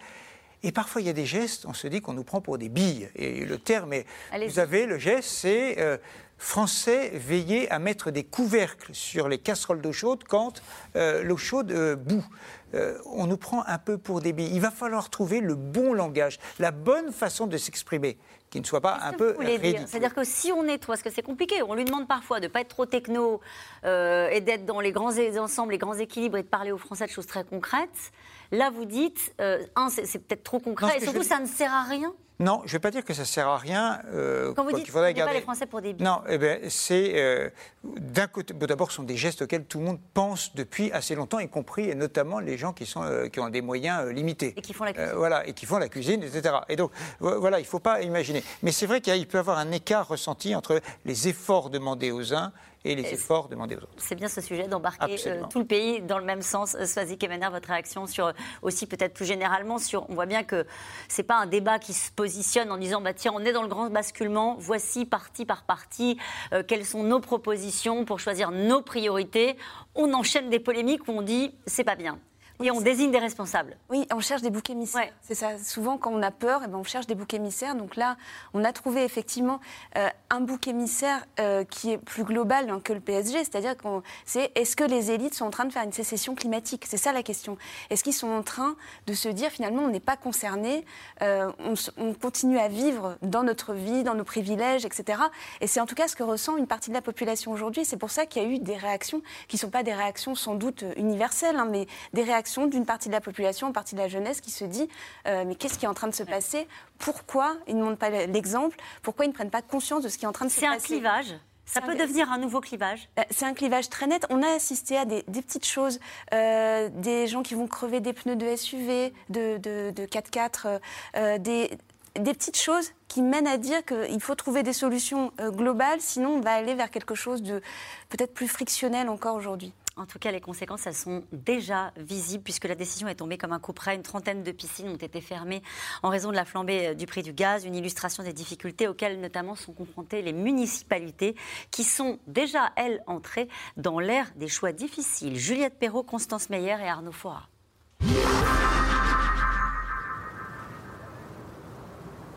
[0.63, 2.67] Et parfois, il y a des gestes, on se dit qu'on nous prend pour des
[2.67, 3.09] billes.
[3.15, 4.07] Et le terme est.
[4.47, 5.97] Vous avez le geste, c'est euh,
[6.41, 10.63] Français veiller à mettre des couvercles sur les casseroles d'eau chaude quand
[10.95, 12.25] euh, l'eau chaude euh, bout.
[12.73, 14.49] Euh, on nous prend un peu pour des billes.
[14.51, 18.17] Il va falloir trouver le bon langage, la bonne façon de s'exprimer,
[18.49, 19.61] qui ne soit pas un peu Vous voulez dire?
[19.61, 19.87] ridicule.
[19.87, 22.51] C'est-à-dire que si on nettoie, parce que c'est compliqué, on lui demande parfois de ne
[22.51, 23.39] pas être trop techno
[23.85, 27.05] euh, et d'être dans les grands ensembles, les grands équilibres et de parler aux Français
[27.05, 28.11] de choses très concrètes.
[28.51, 31.45] Là, vous dites, euh, un, c'est, peut-être trop concret Non, et surtout, je- ça ne
[31.45, 32.11] sert à rien?
[32.41, 33.99] Non, je ne vais pas dire que ça ne sert à rien.
[34.13, 36.03] euh, Quand vous dites, qu'il faudrait ne pas garder- les Français pour des billes.
[36.03, 37.49] Non, eh ben, c'est euh,
[37.83, 38.53] d'un côté.
[38.53, 41.47] bon, D'abord, ce sont des gestes auxquels tout le monde pense depuis assez longtemps, y
[41.47, 44.53] compris et notamment les gens qui, sont, euh, qui ont des moyens limités.
[44.57, 45.13] Et qui font la cuisine.
[45.15, 46.55] Voilà, et qui font la cuisine, etc.
[46.67, 48.43] Et donc, vo- voilà, il ne faut pas imaginer.
[48.63, 52.33] Mais c'est vrai qu'il peut y avoir un écart ressenti entre les efforts demandés aux
[52.33, 52.51] uns
[52.83, 53.93] et les efforts demandés aux autres.
[53.97, 56.75] C'est bien ce sujet d'embarquer euh, tout le pays dans le même sens.
[56.75, 60.09] Euh, Swazik Kemener, votre réaction sur euh, aussi peut-être plus généralement sur.
[60.09, 60.65] On voit bien que
[61.07, 63.67] c'est pas un débat qui se positionne en disant bah tiens on est dans le
[63.67, 64.55] grand basculement.
[64.59, 66.17] Voici partie par partie
[66.53, 69.57] euh, quelles sont nos propositions pour choisir nos priorités.
[69.95, 72.19] On enchaîne des polémiques où on dit c'est pas bien
[72.63, 73.77] et on désigne des responsables.
[73.89, 75.11] Oui, on cherche des boucs émissaires.
[75.21, 75.57] C'est ça.
[75.57, 77.75] Souvent, quand on a peur, eh ben, on cherche des boucs émissaires.
[77.75, 78.17] Donc là,
[78.53, 79.59] on a trouvé effectivement
[79.97, 83.39] euh, un bouc émissaire euh, qui est plus global hein, que le PSG.
[83.39, 86.85] C'est-à-dire qu'on c'est est-ce que les élites sont en train de faire une sécession climatique?
[86.87, 87.57] C'est ça la question.
[87.89, 88.75] Est-ce qu'ils sont en train
[89.07, 90.85] de se dire finalement on n'est pas concerné,
[91.21, 91.51] euh,
[91.97, 95.21] on, continue à vivre dans notre vie, dans nos privilèges, etc.
[95.59, 97.85] Et c'est en tout cas ce que ressent une partie de la population aujourd'hui.
[97.85, 100.35] C'est pour ça qu'il y a eu des réactions qui ne sont pas des réactions
[100.35, 103.99] sans doute universelles, hein, mais des réactions d'une partie de la population, une partie de
[103.99, 104.87] la jeunesse qui se dit
[105.27, 106.67] euh, mais qu'est-ce qui est en train de se passer?
[106.99, 108.77] Pourquoi ils ne montrent pas l'exemple?
[109.01, 110.67] Pourquoi ils ne prennent pas conscience de ce qui est en train de se C'est
[110.67, 110.75] passer?
[110.75, 111.33] un clivage.
[111.65, 113.07] Ça C'est peut devenir un nouveau clivage.
[113.17, 114.25] Euh, C'est un clivage très net.
[114.29, 115.99] On a assisté à des, des petites choses,
[116.33, 120.79] euh, des gens qui vont crever des pneus de SUV, de, de, de 4x4,
[121.15, 121.71] euh, des,
[122.19, 126.39] des petites choses qui mènent à dire qu'il faut trouver des solutions globales, sinon on
[126.41, 127.61] va aller vers quelque chose de
[128.09, 129.73] peut-être plus frictionnel encore aujourd'hui.
[129.97, 133.51] En tout cas, les conséquences, elles sont déjà visibles puisque la décision est tombée comme
[133.51, 133.93] un coup près.
[133.93, 135.61] Une trentaine de piscines ont été fermées
[136.01, 139.19] en raison de la flambée euh, du prix du gaz, une illustration des difficultés auxquelles
[139.19, 141.35] notamment sont confrontées les municipalités
[141.71, 145.35] qui sont déjà, elles, entrées dans l'ère des choix difficiles.
[145.37, 147.49] Juliette Perrault, Constance Meyer et Arnaud Fora.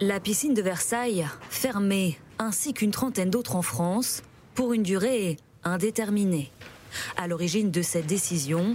[0.01, 4.23] La piscine de Versailles, fermée, ainsi qu'une trentaine d'autres en France,
[4.57, 6.51] pour une durée indéterminée.
[7.17, 8.75] À l'origine de cette décision,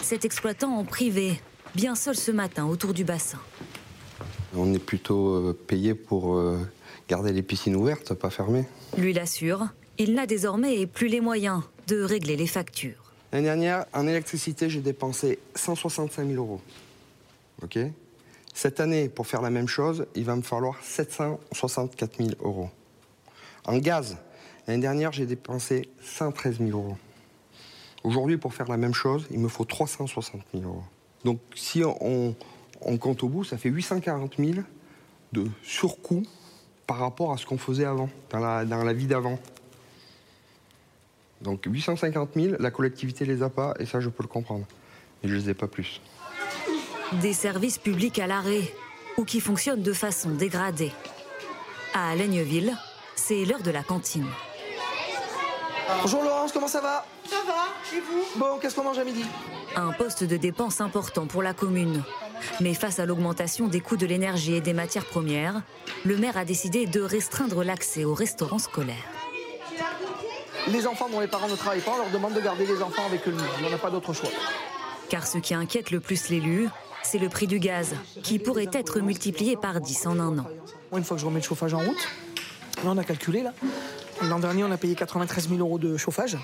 [0.00, 1.40] cet exploitant en privé,
[1.74, 3.38] bien seul ce matin autour du bassin.
[4.54, 6.58] On est plutôt euh, payé pour euh,
[7.08, 8.66] garder les piscines ouvertes, pas fermées.
[8.98, 9.68] Lui l'assure,
[9.98, 13.12] il n'a désormais plus les moyens de régler les factures.
[13.32, 16.60] L'année dernière, en électricité, j'ai dépensé 165 000 euros.
[17.62, 17.78] Ok?
[18.54, 22.70] Cette année, pour faire la même chose, il va me falloir 764 000 euros.
[23.64, 24.16] En gaz,
[24.66, 26.96] l'année dernière, j'ai dépensé 113 000 euros.
[28.02, 30.82] Aujourd'hui, pour faire la même chose, il me faut 360 000 euros.
[31.24, 32.34] Donc, si on,
[32.98, 34.60] compte au bout, ça fait 840 000
[35.32, 36.22] de surcoût
[36.86, 39.38] par rapport à ce qu'on faisait avant, dans la, vie d'avant.
[41.40, 44.66] Donc 850 000, la collectivité les a pas, et ça je peux le comprendre.
[45.22, 46.00] Mais je les ai pas plus.
[47.22, 48.74] Des services publics à l'arrêt
[49.16, 50.92] ou qui fonctionnent de façon dégradée.
[51.94, 52.74] À Laigneville,
[53.14, 54.26] c'est l'heure de la cantine.
[56.02, 57.04] Bonjour Laurence, comment ça va?
[57.28, 58.38] Ça va, et vous?
[58.38, 59.24] Bon, qu'est-ce qu'on mange à midi?
[59.76, 62.02] Un poste de dépense important pour la commune.
[62.60, 65.62] Mais face à l'augmentation des coûts de l'énergie et des matières premières,
[66.04, 68.96] le maire a décidé de restreindre l'accès aux restaurants scolaires.
[70.68, 73.06] Les enfants dont les parents ne travaillent pas, on leur demande de garder les enfants
[73.06, 73.34] avec eux.
[73.64, 74.30] On n'a pas d'autre choix.
[75.08, 76.68] Car ce qui inquiète le plus l'élu,
[77.02, 80.46] c'est le prix du gaz, qui pourrait être multiplié par 10 en un an.
[80.96, 82.08] Une fois que je remets le chauffage en route,
[82.84, 83.52] là on a calculé là.
[84.28, 86.36] L'an dernier, on a payé 93 000 euros de chauffage.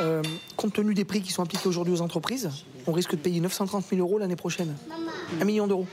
[0.00, 0.22] Euh,
[0.56, 2.50] compte tenu des prix qui sont appliqués aujourd'hui aux entreprises,
[2.86, 4.74] on risque de payer 930 000 euros l'année prochaine.
[5.40, 5.86] Un million d'euros.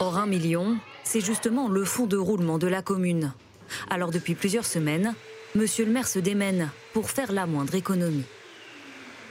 [0.00, 3.32] Or, un million, c'est justement le fonds de roulement de la commune.
[3.90, 5.14] Alors, depuis plusieurs semaines,
[5.54, 8.24] Monsieur le maire se démène pour faire la moindre économie.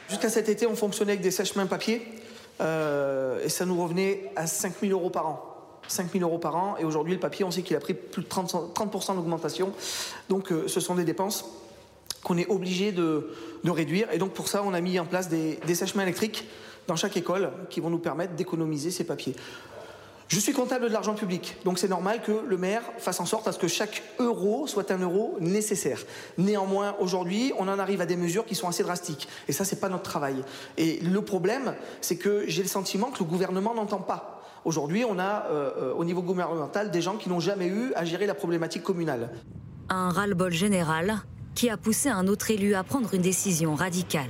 [0.08, 2.02] Jusqu'à cet été, on fonctionnait avec des sèches-mains papier
[2.62, 5.53] euh, et ça nous revenait à 5 000 euros par an.
[5.88, 8.24] 5 000 euros par an et aujourd'hui, le papier, on sait qu'il a pris plus
[8.24, 9.72] de 30, 30 d'augmentation.
[10.30, 11.46] Donc, euh, ce sont des dépenses
[12.24, 13.32] qu'on est obligé de,
[13.64, 14.12] de, réduire.
[14.12, 16.48] Et donc, pour ça, on a mis en place des, des électriques
[16.88, 19.36] dans chaque école qui vont nous permettre d'économiser ces papiers.
[20.34, 23.48] Je suis comptable de l'argent public, donc c'est normal que le maire fasse en sorte
[23.48, 26.04] à ce que chaque euro soit un euro nécessaire.
[26.40, 29.28] Néanmoins, aujourd'hui, on en arrive à des mesures qui sont assez drastiques.
[29.48, 30.44] Et ça, c'est pas notre travail.
[30.78, 34.33] Et le problème, c'est que j'ai le sentiment que le gouvernement n'entend pas.
[34.66, 38.26] Aujourd'hui, on a euh, au niveau gouvernemental des gens qui n'ont jamais eu à gérer
[38.26, 39.30] la problématique communale.
[39.90, 41.18] Un ras-le-bol général
[41.54, 44.30] qui a poussé un autre élu à prendre une décision radicale.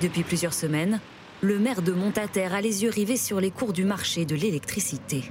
[0.00, 1.00] Depuis plusieurs semaines,
[1.42, 5.24] le maire de Montataire a les yeux rivés sur les cours du marché de l'électricité.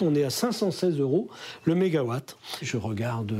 [0.00, 1.28] On est à 516 euros
[1.64, 2.38] le mégawatt.
[2.62, 3.36] Je regarde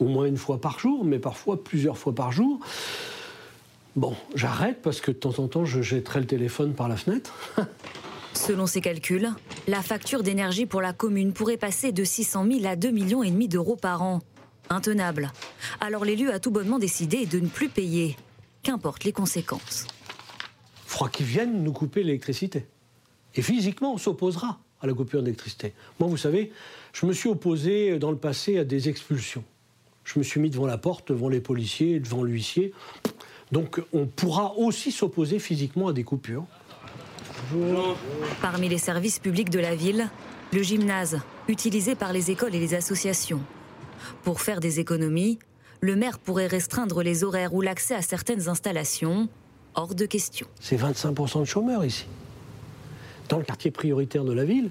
[0.00, 2.58] au moins une fois par jour, mais parfois plusieurs fois par jour.
[3.94, 7.34] Bon, j'arrête parce que de temps en temps, je jetterai le téléphone par la fenêtre.
[8.34, 9.30] Selon ses calculs,
[9.68, 13.30] la facture d'énergie pour la commune pourrait passer de 600 000 à 2 millions et
[13.30, 14.20] demi d'euros par an.
[14.70, 15.32] Intenable.
[15.80, 18.16] Alors l'élu a tout bonnement décidé de ne plus payer,
[18.62, 19.86] qu'importent les conséquences
[20.92, 22.66] faudra qu'ils viennent nous couper l'électricité.
[23.34, 25.72] Et physiquement, on s'opposera à la coupure d'électricité.
[25.98, 26.52] Moi, vous savez,
[26.92, 29.42] je me suis opposé dans le passé à des expulsions.
[30.04, 32.74] Je me suis mis devant la porte, devant les policiers, devant l'huissier.
[33.52, 36.44] Donc, on pourra aussi s'opposer physiquement à des coupures.
[37.52, 37.96] Bonjour.
[38.40, 40.08] Parmi les services publics de la ville,
[40.52, 43.40] le gymnase, utilisé par les écoles et les associations.
[44.22, 45.38] Pour faire des économies,
[45.80, 49.28] le maire pourrait restreindre les horaires ou l'accès à certaines installations,
[49.74, 50.46] hors de question.
[50.60, 52.06] C'est 25% de chômeurs ici.
[53.28, 54.70] Dans le quartier prioritaire de la ville,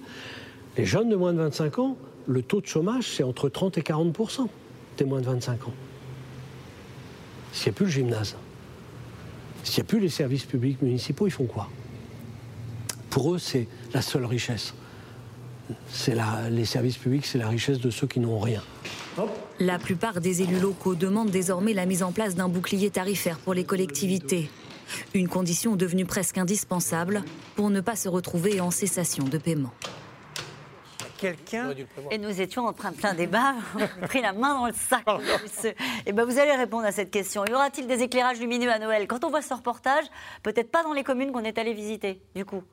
[0.77, 3.82] les jeunes de moins de 25 ans, le taux de chômage, c'est entre 30 et
[3.82, 4.47] 40%
[4.97, 5.73] des moins de 25 ans.
[7.53, 8.36] S'il n'y a plus le gymnase,
[9.63, 11.69] s'il n'y a plus les services publics municipaux, ils font quoi?
[13.12, 14.74] Pour eux, c'est la seule richesse.
[15.89, 16.16] C'est
[16.49, 18.64] les services publics, c'est la richesse de ceux qui n'ont rien.
[19.59, 23.53] La plupart des élus locaux demandent désormais la mise en place d'un bouclier tarifaire pour
[23.53, 24.49] les collectivités.
[25.14, 27.24] Une condition devenue presque indispensable
[27.55, 29.74] pour ne pas se retrouver en cessation de paiement.
[31.18, 31.74] Quelqu'un.
[32.09, 34.74] Et nous étions en train de plein débat, on a pris la main dans le
[34.74, 35.05] sac.
[36.05, 37.45] Et ben vous allez répondre à cette question.
[37.45, 40.05] Y aura-t-il des éclairages lumineux à Noël Quand on voit ce reportage,
[40.43, 42.64] peut-être pas dans les communes qu'on est allé visiter, du coup.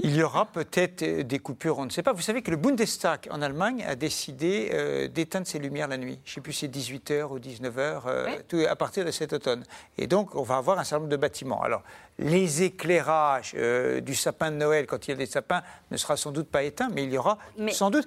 [0.00, 2.12] Il y aura peut-être euh, des coupures, on ne sait pas.
[2.12, 6.20] Vous savez que le Bundestag en Allemagne a décidé euh, d'éteindre ses lumières la nuit.
[6.24, 9.64] Je ne sais plus si c'est 18h ou 19h, euh, à partir de cet automne.
[9.96, 11.62] Et donc, on va avoir un certain nombre de bâtiments.
[11.62, 11.82] Alors,
[12.20, 13.54] les éclairages
[14.02, 16.62] du sapin de Noël, quand il y a des sapins, ne sera sans doute pas
[16.62, 17.38] éteints, mais il y aura
[17.72, 18.06] sans doute,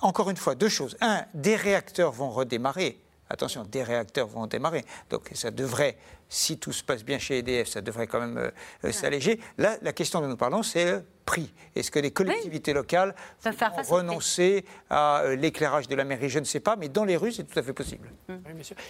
[0.00, 0.96] encore une fois, deux choses.
[1.02, 2.98] Un, des réacteurs vont redémarrer.
[3.30, 4.84] Attention, des réacteurs vont démarrer.
[5.10, 5.96] Donc ça devrait,
[6.34, 8.50] si tout se passe bien chez EDF, ça devrait quand même
[8.84, 9.40] euh, s'alléger.
[9.56, 11.52] Là, la question dont nous parlons, c'est le prix.
[11.76, 13.14] Est-ce que les collectivités locales
[13.44, 13.52] vont
[13.88, 16.28] renoncer à euh, l'éclairage de la mairie?
[16.28, 18.10] Je ne sais pas, mais dans les rues, c'est tout à fait possible.
[18.28, 18.42] Hum.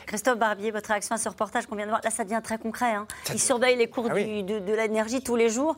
[0.07, 2.59] Christophe Barbier, votre réaction à ce reportage qu'on vient de voir, là, ça devient très
[2.59, 2.93] concret.
[2.93, 3.07] Hein.
[3.33, 5.77] Ils surveillent les cours ah de, l'énergie tous les jours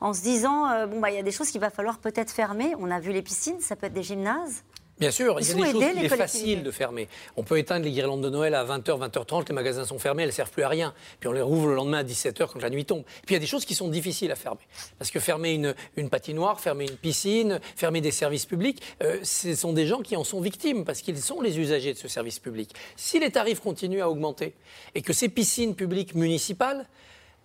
[0.00, 2.30] en se disant, euh, bon, bah, il y a des choses qu'il va falloir peut-être
[2.30, 2.74] fermer.
[2.78, 4.62] On a vu les piscines, ça peut être des gymnases.
[4.98, 7.06] Bien sûr, il y a des choses qu'il est facile de fermer.
[7.36, 10.30] On peut éteindre les guirlandes de Noël à 20h, 20h30, les magasins sont fermés, elles
[10.30, 10.94] ne servent plus à rien.
[11.20, 13.04] Puis on les rouvre le lendemain à 17h quand la nuit tombe.
[13.26, 14.62] Puis il y a des choses qui sont difficiles à fermer.
[14.98, 19.54] Parce que fermer une, une patinoire, fermer une piscine, fermer des services publics, euh, ce
[19.54, 22.38] sont des gens qui en sont victimes parce qu'ils sont les usagers de ce service
[22.38, 22.74] public.
[22.96, 24.54] Si les tarifs continuent à augmenter
[24.94, 26.86] et que ces piscines publiques municipales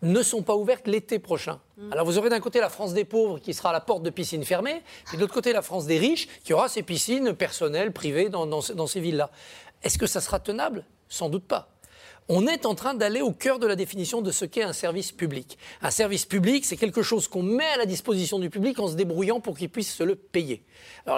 [0.02, 1.60] ne sont pas ouvertes l'été prochain.
[1.92, 4.10] Alors vous aurez d'un côté la France des pauvres qui sera à la porte de
[4.10, 4.82] piscines fermées,
[5.14, 8.46] et de l'autre côté la France des riches qui aura ses piscines personnelles, privées dans,
[8.46, 9.30] dans ces villes-là.
[9.84, 10.86] Est-ce que ça sera tenable?
[11.10, 11.70] Sans doute pas.
[12.30, 15.12] On est en train d'aller au cœur de la définition de ce qu'est un service
[15.12, 15.58] public.
[15.82, 18.96] Un service public, c'est quelque chose qu'on met à la disposition du public en se
[18.96, 20.64] débrouillant pour qu'il puisse se le payer.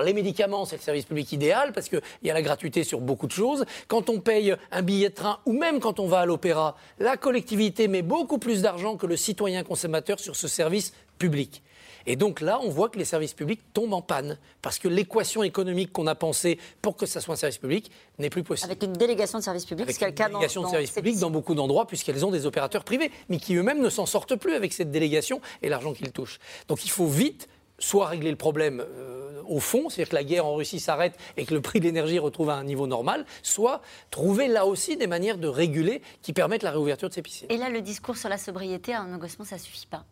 [0.04, 3.28] Les médicaments, c'est le service public idéal parce qu'il y a la gratuité sur beaucoup
[3.28, 3.66] de choses.
[3.88, 7.18] Quand on paye un billet de train ou même quand on va à l'opéra, la
[7.18, 11.62] collectivité met beaucoup plus d'argent que le citoyen consommateur sur ce service public.
[12.06, 15.44] Et donc là, on voit que les services publics tombent en panne parce que l'équation
[15.44, 18.70] économique qu'on a pensée pour que ça soit un service public n'est plus possible.
[18.72, 20.64] Avec une délégation de service public, Avec ce qui est le une cas dans- délégation
[20.64, 23.82] de services ces publics dans beaucoup d'endroits, puisqu'elles ont des opérateurs privés, mais qui eux-mêmes
[23.82, 26.40] ne s'en sortent plus avec cette délégation et l'argent qu'ils touchent.
[26.68, 27.48] Donc il faut vite
[27.80, 31.46] soit régler le problème euh, au fond, c'est-à-dire que la guerre en Russie s'arrête et
[31.46, 33.82] que le prix de l'énergie retrouve un niveau normal, soit
[34.12, 37.48] trouver là aussi des manières de réguler qui permettent la réouverture de ces piscines.
[37.50, 40.06] Et là, le discours sur la sobriété, un engagement, ça suffit pas.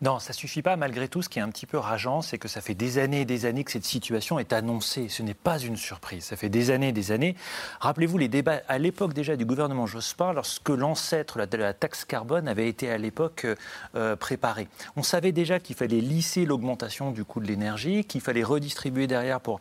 [0.00, 0.76] Non, ça suffit pas.
[0.76, 3.22] Malgré tout, ce qui est un petit peu rageant, c'est que ça fait des années
[3.22, 5.08] et des années que cette situation est annoncée.
[5.08, 6.24] Ce n'est pas une surprise.
[6.24, 7.36] Ça fait des années et des années.
[7.80, 12.04] Rappelez-vous les débats à l'époque déjà du gouvernement Jospin, lorsque l'ancêtre la- de la taxe
[12.04, 13.46] carbone avait été à l'époque
[13.94, 14.68] euh, préparé.
[14.96, 19.40] On savait déjà qu'il fallait lisser l'augmentation du coût de l'énergie, qu'il fallait redistribuer derrière
[19.40, 19.60] pour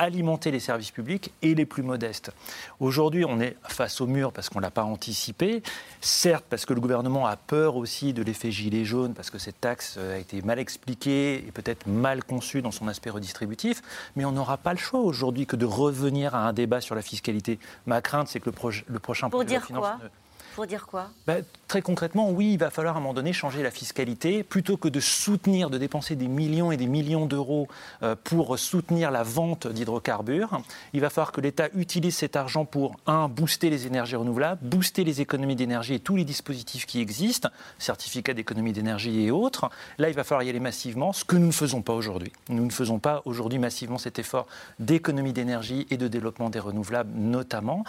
[0.00, 2.32] alimenter les services publics et les plus modestes.
[2.80, 5.62] Aujourd'hui, on est face au mur parce qu'on ne l'a pas anticipé.
[6.00, 9.60] Certes, parce que le gouvernement a peur aussi de l'effet gilet jaune, parce que cette
[9.60, 13.82] taxe euh, a été mal expliquée et peut-être mal conçue dans son aspect redistributif.
[14.16, 17.02] Mais on n'aura pas le choix aujourd'hui que de revenir à un débat sur la
[17.02, 17.58] fiscalité.
[17.86, 19.98] Ma crainte, c'est que le, prochain Pour projet de dire finance quoi?
[20.02, 20.08] ne-
[20.54, 21.10] Pour dire quoi?
[21.26, 21.36] Bah,
[21.68, 24.42] très concrètement, oui, il va falloir à un moment donné changer la fiscalité.
[24.42, 27.68] Plutôt que de soutenir, de dépenser des millions et des millions d'euros
[28.02, 30.60] euh, pour soutenir la vente d'hydrocarbures,
[30.92, 35.04] il va falloir que l'État utilise cet argent pour, un, booster les énergies renouvelables, booster
[35.04, 37.48] les économies d'énergie et tous les dispositifs qui existent,
[37.78, 39.70] certificats d'économie d'énergie et autres.
[39.98, 42.32] Là, il va falloir y aller massivement, ce que nous ne faisons pas aujourd'hui.
[42.48, 44.48] Nous ne faisons pas aujourd'hui massivement cet effort
[44.80, 47.84] d'économie d'énergie et de développement des renouvelables notamment.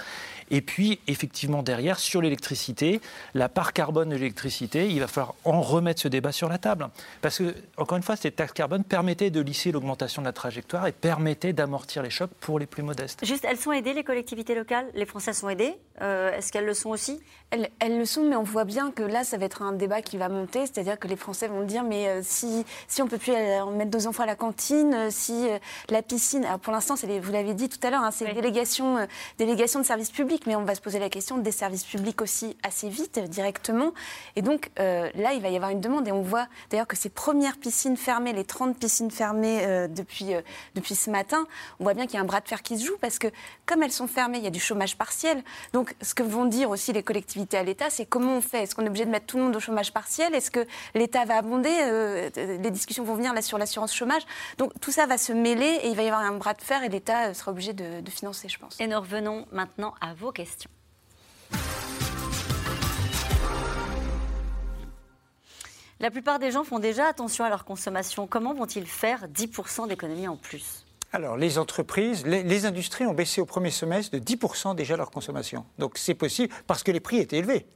[0.52, 2.52] Et puis, effectivement, derrière, sur l'électricité,
[3.34, 6.90] la part carbone de l'électricité, il va falloir en remettre ce débat sur la table.
[7.22, 10.88] Parce que, encore une fois, cette taxe carbone permettait de lisser l'augmentation de la trajectoire
[10.88, 13.26] et permettait d'amortir les chocs pour les plus modestes.
[13.26, 14.88] Juste, elles sont aidées, les collectivités locales?
[14.94, 15.76] Les Français sont aidés?
[16.02, 17.20] Euh, Est-ce qu'elles le sont aussi?
[17.52, 20.02] Elles, elles le sont, mais on voit bien que là, ça va être un débat
[20.02, 20.62] qui va monter.
[20.66, 24.08] C'est-à-dire que les Français vont dire mais euh, si, si on peut plus mettre deux
[24.08, 25.58] enfants à la cantine, euh, si euh,
[25.90, 26.46] la piscine.
[26.46, 28.98] Alors pour l'instant, c'est les- vous l'avez dit tout à l'heure, hein, c'est une délégation,
[28.98, 29.06] euh,
[29.38, 32.41] délégation de services publics, mais on va se poser la question des services publics aussi
[32.64, 33.94] assez vite, euh, directement.
[34.36, 36.08] Et donc euh, là, il va y avoir une demande.
[36.08, 40.34] Et on voit d'ailleurs que ces premières piscines fermées, les 30 piscines fermées euh, depuis,
[40.76, 41.46] depuis ce matin,
[41.80, 43.28] on voit bien qu'il y a un bras de fer qui se joue parce que
[43.66, 45.44] comme elles sont fermées, il y a du chômage partiel.
[45.74, 48.64] Donc ce que vont dire aussi les collectivités à l'État, c'est comment on fait?
[48.64, 50.34] Est-ce qu'on est obligé de mettre tout le monde au chômage partiel?
[50.36, 50.66] Est-ce que
[50.96, 52.32] l'État va abonder?
[52.36, 54.24] Les discussions vont venir sur l'assurance chômage.
[54.58, 56.84] Donc tout ça va se mêler et il va y avoir un bras de fer
[56.84, 58.80] et l'État sera obligé de financer, je pense.
[58.80, 60.70] Et nous revenons maintenant à vos questions.
[66.02, 68.26] La plupart des gens font déjà attention à leur consommation.
[68.26, 70.84] Comment vont-ils faire 10% d'économie en plus?
[71.14, 75.12] Alors, les entreprises, les, les industries ont baissé au premier semestre de 10% déjà leur
[75.12, 75.64] consommation.
[75.78, 77.68] Donc, c'est possible parce que les prix étaient élevés.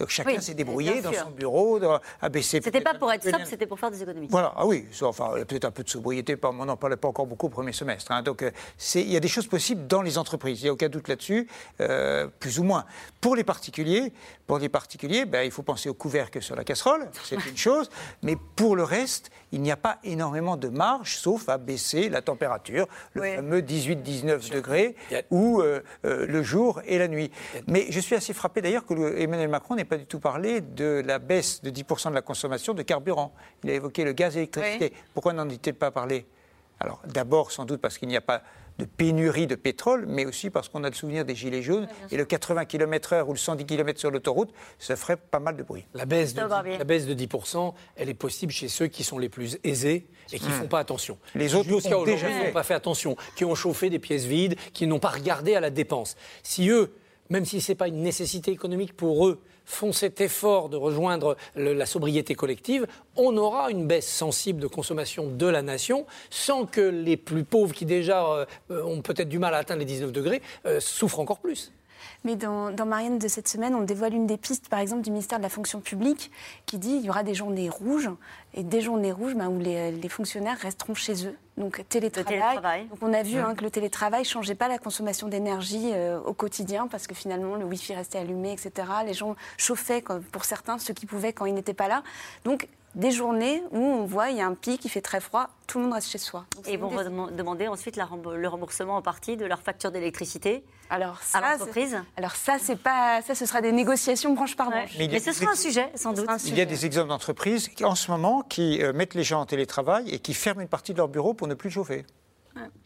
[0.00, 2.58] Donc, chacun Oui, s'est débrouillé dans son bureau, dans- a baissé.
[2.64, 4.28] C'était pas pour être sobre, c'était pour faire des économies.
[4.30, 7.26] Voilà, ah oui, enfin, peut-être un peu de sobriété, pas- on n'en parlait pas encore
[7.26, 8.10] beaucoup au premier semestre.
[8.10, 8.22] hein.
[8.22, 8.50] donc, euh,
[8.94, 11.46] il y a des choses possibles dans les entreprises, il n'y a aucun doute là-dessus,
[11.82, 12.86] euh, plus ou moins.
[13.20, 14.12] Pour les particuliers,
[14.46, 17.90] pour les particuliers ben, il faut penser au couvercle sur la casserole, c'est une chose,
[18.22, 22.22] mais pour le reste, il n'y a pas énormément de marge, sauf à baisser la
[22.22, 24.94] température, le fameux 18-19 degrés,
[25.30, 27.30] ou euh, euh, le jour et la nuit.
[27.66, 30.60] Mais je suis assez frappé d'ailleurs que le- Emmanuel Macron n'ait pas du tout parlé
[30.60, 33.32] de la baisse de 10% de la consommation de carburant.
[33.64, 34.92] Il a évoqué le gaz et l'électricité.
[35.14, 36.26] Pourquoi n'en a-t-il pas parlé?
[36.78, 38.42] Alors d'abord, sans doute parce qu'il n'y a pas
[38.80, 41.86] de pénurie de pétrole, mais aussi parce qu'on a le souvenir des gilets jaunes.
[42.10, 45.62] et le 80 km/h ou le 110 km sur l'autoroute, ça ferait pas mal de
[45.62, 45.84] bruit.
[45.94, 46.78] La baisse, de, Christophe Barbier.
[46.78, 50.38] la baisse de 10%, elle est possible chez ceux qui sont les plus aisés et
[50.38, 50.60] qui ne Hmm.
[50.62, 51.18] font pas attention.
[51.34, 51.90] Les autres fait.
[52.46, 55.60] n'ont pas fait attention, qui ont chauffé des pièces vides, qui n'ont pas regardé à
[55.60, 56.16] la dépense.
[56.42, 56.92] Si eux,
[57.28, 59.40] même si ce n'est pas une nécessité économique pour eux,
[59.70, 65.26] font cet effort de rejoindre la sobriété collective, on aura une baisse sensible de consommation
[65.26, 68.26] de la nation sans que les plus pauvres, qui déjà
[68.70, 71.72] euh, ont peut-être du mal à atteindre les 19 degrés, euh, souffrent encore plus.
[72.24, 75.38] Mais dans, Marianne de cette semaine, on dévoile une des pistes, par exemple, du ministère
[75.38, 76.30] de la fonction publique,
[76.66, 78.10] qui dit qu'il y aura des journées rouges,
[78.54, 81.36] et des journées rouges ben, où les, fonctionnaires resteront chez eux.
[81.56, 82.86] Donc télétravail.
[82.88, 86.18] Donc on a vu hein, que le télétravail ne changeait pas la consommation d'énergie euh,
[86.20, 88.88] au quotidien, parce que finalement le Wi-Fi restait allumé, etc.
[89.06, 92.02] Les gens chauffaient, pour certains, ceux qui pouvaient quand ils n'étaient pas là.
[92.44, 95.48] Donc des journées où on voit il y a un pic, il fait très froid,
[95.66, 96.44] tout le monde reste chez soi.
[96.66, 96.90] et ils vont
[97.30, 102.34] demander ensuite le remboursement en partie de leur facture d'électricité alors ça, à l'entreprise Alors
[102.34, 104.96] ça, c'est pas, ça, ce sera des négociations branche par branche.
[104.98, 106.28] Mais, ce sera un sujet, sans doute.
[106.46, 109.46] Il y a des exemples d'entreprises en ce moment qui euh, mettent les gens en
[109.46, 112.04] télétravail et qui ferment une partie de leur bureau pour ne plus chauffer.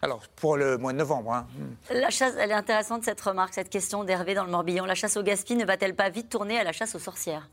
[0.03, 1.33] Alors, pour le mois de novembre.
[1.33, 1.47] Hein.
[1.91, 4.85] La chasse, elle est intéressante cette remarque, cette question d'Hervé dans le Morbihan.
[4.85, 7.49] La chasse au gaspillage ne va-t-elle pas vite tourner à la chasse aux sorcières?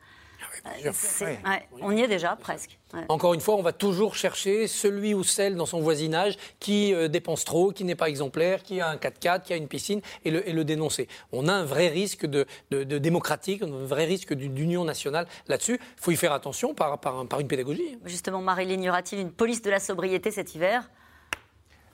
[1.82, 2.78] On y est déjà presque.
[3.07, 7.07] Encore une fois, on va toujours chercher celui ou celle dans son voisinage qui euh,
[7.07, 10.32] dépense trop, qui n'est pas exemplaire, qui a un 4x4, qui a une piscine, et
[10.32, 11.07] le, dénoncer.
[11.32, 15.80] On a un vrai risque de, démocratique, un vrai risque d'union nationale là-dessus.
[15.82, 17.97] Il faut y faire attention par, par une pédagogie.
[18.05, 20.89] Justement, Marilyn, y aura-t-il une police de la sobriété cet hiver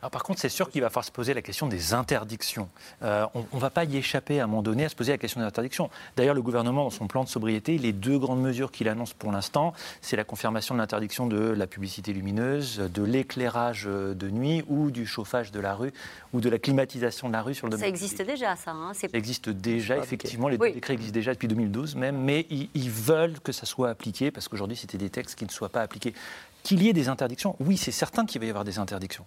[0.09, 2.69] par contre, c'est sûr qu'il va falloir se poser la question des interdictions.
[3.03, 5.17] Euh, on ne va pas y échapper à un moment donné à se poser la
[5.17, 5.89] question des interdictions.
[6.15, 9.31] D'ailleurs, le gouvernement, dans son plan de sobriété, les deux grandes mesures qu'il annonce pour
[9.31, 14.91] l'instant, c'est la confirmation de l'interdiction de la publicité lumineuse, de l'éclairage de nuit ou
[14.91, 15.93] du chauffage de la rue
[16.33, 17.85] ou de la climatisation de la rue sur le domaine.
[17.85, 18.71] Ça existe déjà, ça.
[18.71, 20.47] Hein ça existe déjà, effectivement.
[20.47, 24.31] Les décrets existent déjà depuis 2012 même, mais ils, ils veulent que ça soit appliqué
[24.31, 26.13] parce qu'aujourd'hui, c'était des textes qui ne soient pas appliqués.
[26.63, 29.25] Qu'il y ait des interdictions, oui, c'est certain qu'il va y avoir des interdictions.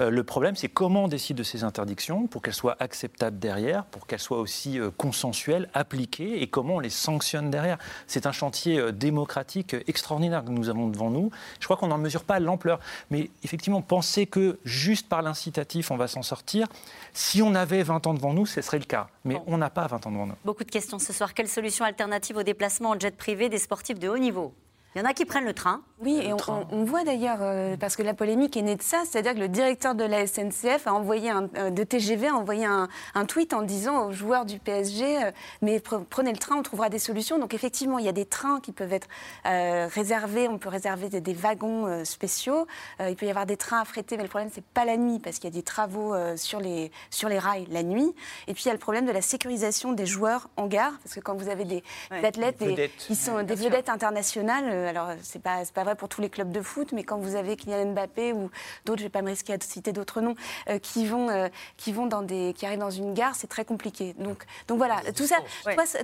[0.00, 3.84] Euh, le problème, c'est comment on décide de ces interdictions pour qu'elles soient acceptables derrière,
[3.84, 7.78] pour qu'elles soient aussi euh, consensuelles, appliquées, et comment on les sanctionne derrière.
[8.06, 11.30] C'est un chantier euh, démocratique extraordinaire que nous avons devant nous.
[11.60, 12.80] Je crois qu'on n'en mesure pas l'ampleur.
[13.10, 16.66] Mais effectivement, penser que juste par l'incitatif, on va s'en sortir,
[17.12, 19.08] si on avait 20 ans devant nous, ce serait le cas.
[19.24, 20.34] Mais on n'a pas 20 ans devant nous.
[20.44, 21.34] Beaucoup de questions ce soir.
[21.34, 24.54] Quelle solution alternative au déplacement en jet privé des sportifs de haut niveau?
[24.94, 25.82] Il y en a qui prennent le train.
[26.00, 29.34] Oui, et on, voit d'ailleurs, euh, parce que la polémique est née de ça, c'est-à-dire
[29.34, 32.88] que le directeur de la SNCF a envoyé un, euh, de TGV a envoyé un,
[33.26, 35.30] tweet en disant aux joueurs du PSG, euh,
[35.60, 37.38] mais prenez le train, on trouvera des solutions.
[37.38, 39.08] Donc effectivement, il y a des trains qui peuvent être
[39.44, 42.66] réservés, on peut réserver des, wagons spéciaux.
[43.00, 45.38] il peut y avoir des trains affrétés, mais le problème c'est pas la nuit, parce
[45.38, 48.12] qu'il y a des travaux sur les sur les rails la nuit.
[48.48, 51.14] Et puis il y a le problème de la sécurisation des joueurs en gare, parce
[51.14, 52.62] que quand vous avez des, athlètes,
[52.98, 56.50] qui sont des vedettes internationales euh, alors c'est pas pas vrai pour tous les clubs
[56.50, 58.50] de foot, mais quand vous avez Kylian Mbappé ou
[58.84, 60.34] d'autres, je vais pas me risquer à citer d'autres noms,
[60.68, 63.64] euh, qui vont euh, qui vont dans des qui arrivent dans une gare, c'est très
[63.64, 64.14] compliqué.
[64.18, 65.36] Donc donc voilà, tout ça,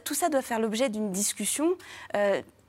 [0.05, 1.77] tout ça doit faire l'objet d'une discussion.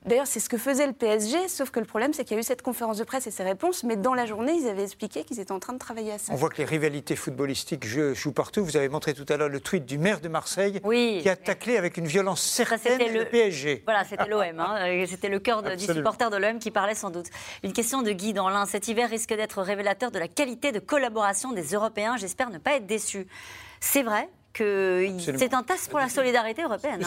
[0.08, 2.40] D'ailleurs, c'est ce que faisait le PSG, sauf que le problème, c'est qu'il y a
[2.40, 5.22] eu cette conférence de presse et ces réponses, mais dans la journée, ils avaient expliqué
[5.22, 6.32] qu'ils étaient en train de travailler à ça.
[6.32, 8.64] On voit que les rivalités footballistiques jouent partout.
[8.64, 11.76] Vous avez montré tout à l'heure le tweet du maire de Marseille qui a taclé
[11.76, 13.82] avec une violence certaine le, PSG.
[13.84, 14.58] Voilà, c'était l'OM.
[14.58, 14.76] Hein.
[14.88, 17.26] Euh, c'était le cœur du supporter de l'OM qui parlait sans doute.
[17.62, 18.64] Une question de Guy dans l'un.
[18.64, 22.16] Cet hiver risque d'être révélateur de la qualité de collaboration des Européens.
[22.16, 23.26] J'espère ne pas être déçu.
[23.80, 24.28] C'est vrai
[24.58, 27.00] c'est un test pour la solidarité européenne.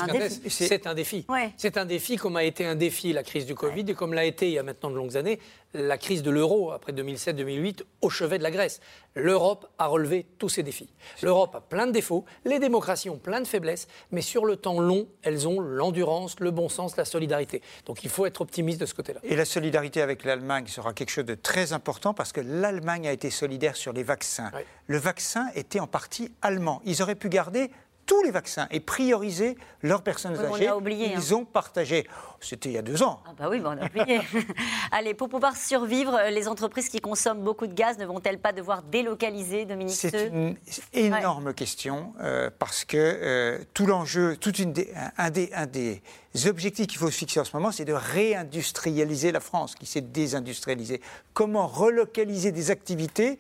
[0.48, 1.26] C'est un défi.
[1.58, 2.18] C'est un défi.
[2.18, 4.60] Comme a été un défi la crise du Covid et comme l'a été il y
[4.60, 5.40] a maintenant de longues années
[5.74, 8.80] la crise de l'euro après 2007-2008 au chevet de la Grèce.
[9.16, 10.90] L'Europe a relevé tous ces défis.
[11.22, 14.80] L'Europe a plein de défauts, les démocraties ont plein de faiblesses, mais sur le temps
[14.80, 17.62] long, elles ont l'endurance, le bon sens, la solidarité.
[17.86, 19.20] Donc il faut être optimiste de ce côté-là.
[19.24, 23.12] Et la solidarité avec l'Allemagne sera quelque chose de très important parce que l'Allemagne a
[23.12, 24.52] été solidaire sur les vaccins.
[24.88, 26.82] Le vaccin était en partie allemand.
[26.86, 27.72] Ils auraient pu garder
[28.12, 30.68] tous les vaccins et prioriser leurs personnes âgées.
[30.70, 31.38] On a oublié, Ils hein.
[31.38, 32.06] ont partagé.
[32.42, 33.22] C'était il y a deux ans.
[33.26, 34.20] Ah bah oui, on a oublié.
[34.92, 38.82] Allez, pour pouvoir survivre, les entreprises qui consomment beaucoup de gaz ne vont-elles pas devoir
[38.84, 40.58] délocaliser, Dominique C'est une
[40.94, 44.74] énorme question euh, parce que euh, tout l'enjeu, tout une
[45.18, 46.02] un, des, un des
[46.48, 50.02] objectifs qu'il faut se fixer en ce moment, c'est de réindustrialiser la France, qui s'est
[50.02, 51.00] désindustrialisée.
[51.34, 53.40] Comment relocaliser des activités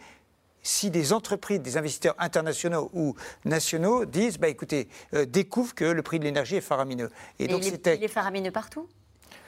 [0.64, 6.01] si des entreprises, des investisseurs internationaux ou nationaux disent, bah, écoutez, euh, découvrent que le
[6.01, 7.09] prix de l'énergie est faramineux.
[7.39, 8.88] Et donc il, est, il est faramineux partout?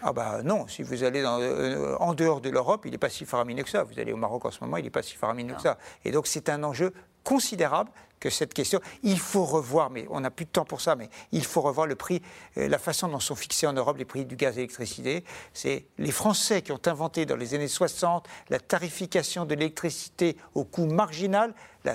[0.05, 3.25] Ah bah non, si vous allez euh, en dehors de l'Europe, il n'est pas si
[3.25, 3.83] faramineux que ça.
[3.83, 5.77] Vous allez au Maroc en ce moment, il n'est pas si faramineux que ça.
[6.03, 6.93] Et donc c'est un enjeu
[7.23, 7.89] considérable
[8.23, 8.79] que cette question.
[9.03, 11.87] Il faut revoir, mais on n'a plus de temps pour ça, mais il faut revoir
[11.87, 12.21] le prix,
[12.57, 15.25] euh, la façon dont sont fixés en Europe les prix du gaz et l'électricité.
[15.53, 20.63] C'est les Français qui ont inventé dans les années 60 la tarification de l'électricité au
[20.63, 21.53] coût marginal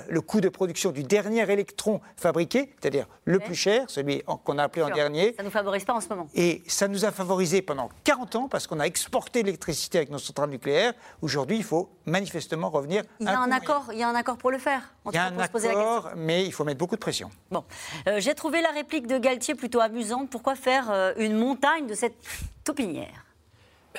[0.08, 4.64] le coût de production du dernier électron fabriqué, c'est-à-dire le plus cher, celui qu'on a
[4.64, 5.34] appelé en dernier.
[5.34, 6.28] Ça ne nous favorise pas en ce moment.
[6.34, 10.18] Et ça nous a favorisé pendant 40 ans parce qu'on a exporté l'électricité avec nos
[10.18, 10.92] centrales nucléaires.
[11.22, 13.02] Aujourd'hui, il faut manifestement revenir.
[13.20, 14.94] Il y a un, accord, il y a un accord pour le faire.
[15.06, 17.30] il y a un accord, mais il faut mettre beaucoup de pression.
[17.50, 17.64] Bon,
[18.06, 20.30] euh, j'ai trouvé la réplique de Galtier plutôt amusante.
[20.30, 22.16] Pourquoi faire euh, une montagne de cette
[22.64, 23.24] taupinière?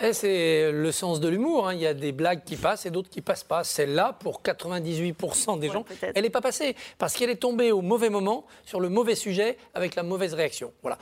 [0.02, 1.68] Eh, c'est le sens de l'humour.
[1.68, 1.74] Hein.
[1.74, 3.64] Il y a des blagues qui passent et d'autres qui passent pas.
[3.64, 8.10] Celle-là, pour 98% des gens, elle n'est pas passée parce qu'elle est tombée au mauvais
[8.10, 10.72] moment, sur le mauvais sujet, avec la mauvaise réaction.
[10.84, 10.98] Voilà.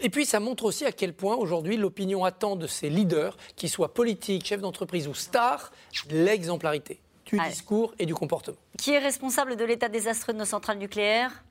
[0.00, 3.70] Et puis, ça montre aussi à quel point aujourd'hui l'opinion attend de ces leaders, qu'ils
[3.70, 5.72] soient politiques, chefs d'entreprise ou stars,
[6.10, 7.01] l'exemplarité
[7.32, 8.58] du discours et du comportement.
[8.78, 11.42] Qui est responsable de l'état désastreux de nos centrales nucléaires?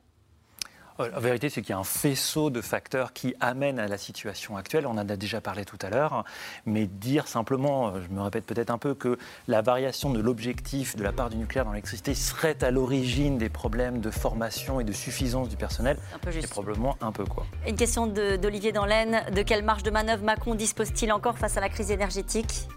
[1.00, 3.98] Euh, la vérité, c'est qu'il y a un faisceau de facteurs qui amènent à la
[3.98, 4.86] situation actuelle.
[4.86, 6.24] On en a déjà parlé tout à l'heure.
[6.66, 9.18] Mais dire simplement, euh, je me répète peut-être un peu, que
[9.48, 13.50] la variation de l'objectif de la part du nucléaire dans l'électricité serait à l'origine des
[13.50, 15.98] problèmes de formation et de suffisance du personnel,
[16.30, 17.46] c'est probablement un peu quoi.
[17.68, 19.24] Une question d'Olivier Danlaine.
[19.34, 22.68] De quelle marge de manœuvre Macron dispose-t-il encore face à la crise énergétique?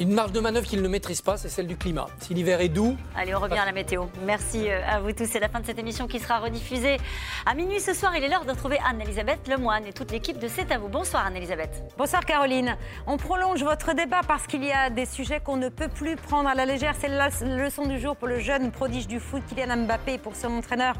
[0.00, 2.06] Une marge de manœuvre qu'il ne maîtrise pas, c'est celle du climat.
[2.20, 2.96] Si l'hiver est doux.
[3.14, 4.06] Allez, on revient à la météo.
[4.24, 5.26] Merci euh, à vous tous.
[5.26, 6.96] C'est la fin de cette émission qui sera rediffusée
[7.44, 8.16] à minuit ce soir.
[8.16, 10.88] Il est l'heure de retrouver Anne-Elisabeth Lemoine et toute l'équipe de C'est à vous.
[10.88, 11.82] Bonsoir Anne-Elisabeth.
[11.98, 12.78] Bonsoir Caroline.
[13.06, 16.48] On prolonge votre débat parce qu'il y a des sujets qu'on ne peut plus prendre
[16.48, 16.94] à la légère.
[16.98, 20.34] C'est la leçon du jour pour le jeune prodige du foot Kylian Mbappé et pour
[20.34, 20.94] son entraîneur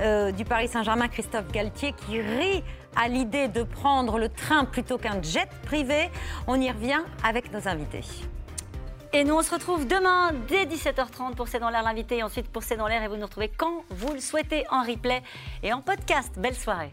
[0.00, 2.64] euh, du Paris Saint-Germain, Christophe Galtier, qui rit
[2.96, 6.08] à l'idée de prendre le train plutôt qu'un jet privé.
[6.46, 8.04] On y revient avec nos invités.
[9.14, 12.48] Et nous, on se retrouve demain dès 17h30 pour C'est dans l'air l'invité et ensuite
[12.48, 15.22] pour C'est dans l'air et vous nous retrouvez quand vous le souhaitez en replay
[15.62, 16.32] et en podcast.
[16.36, 16.92] Belle soirée.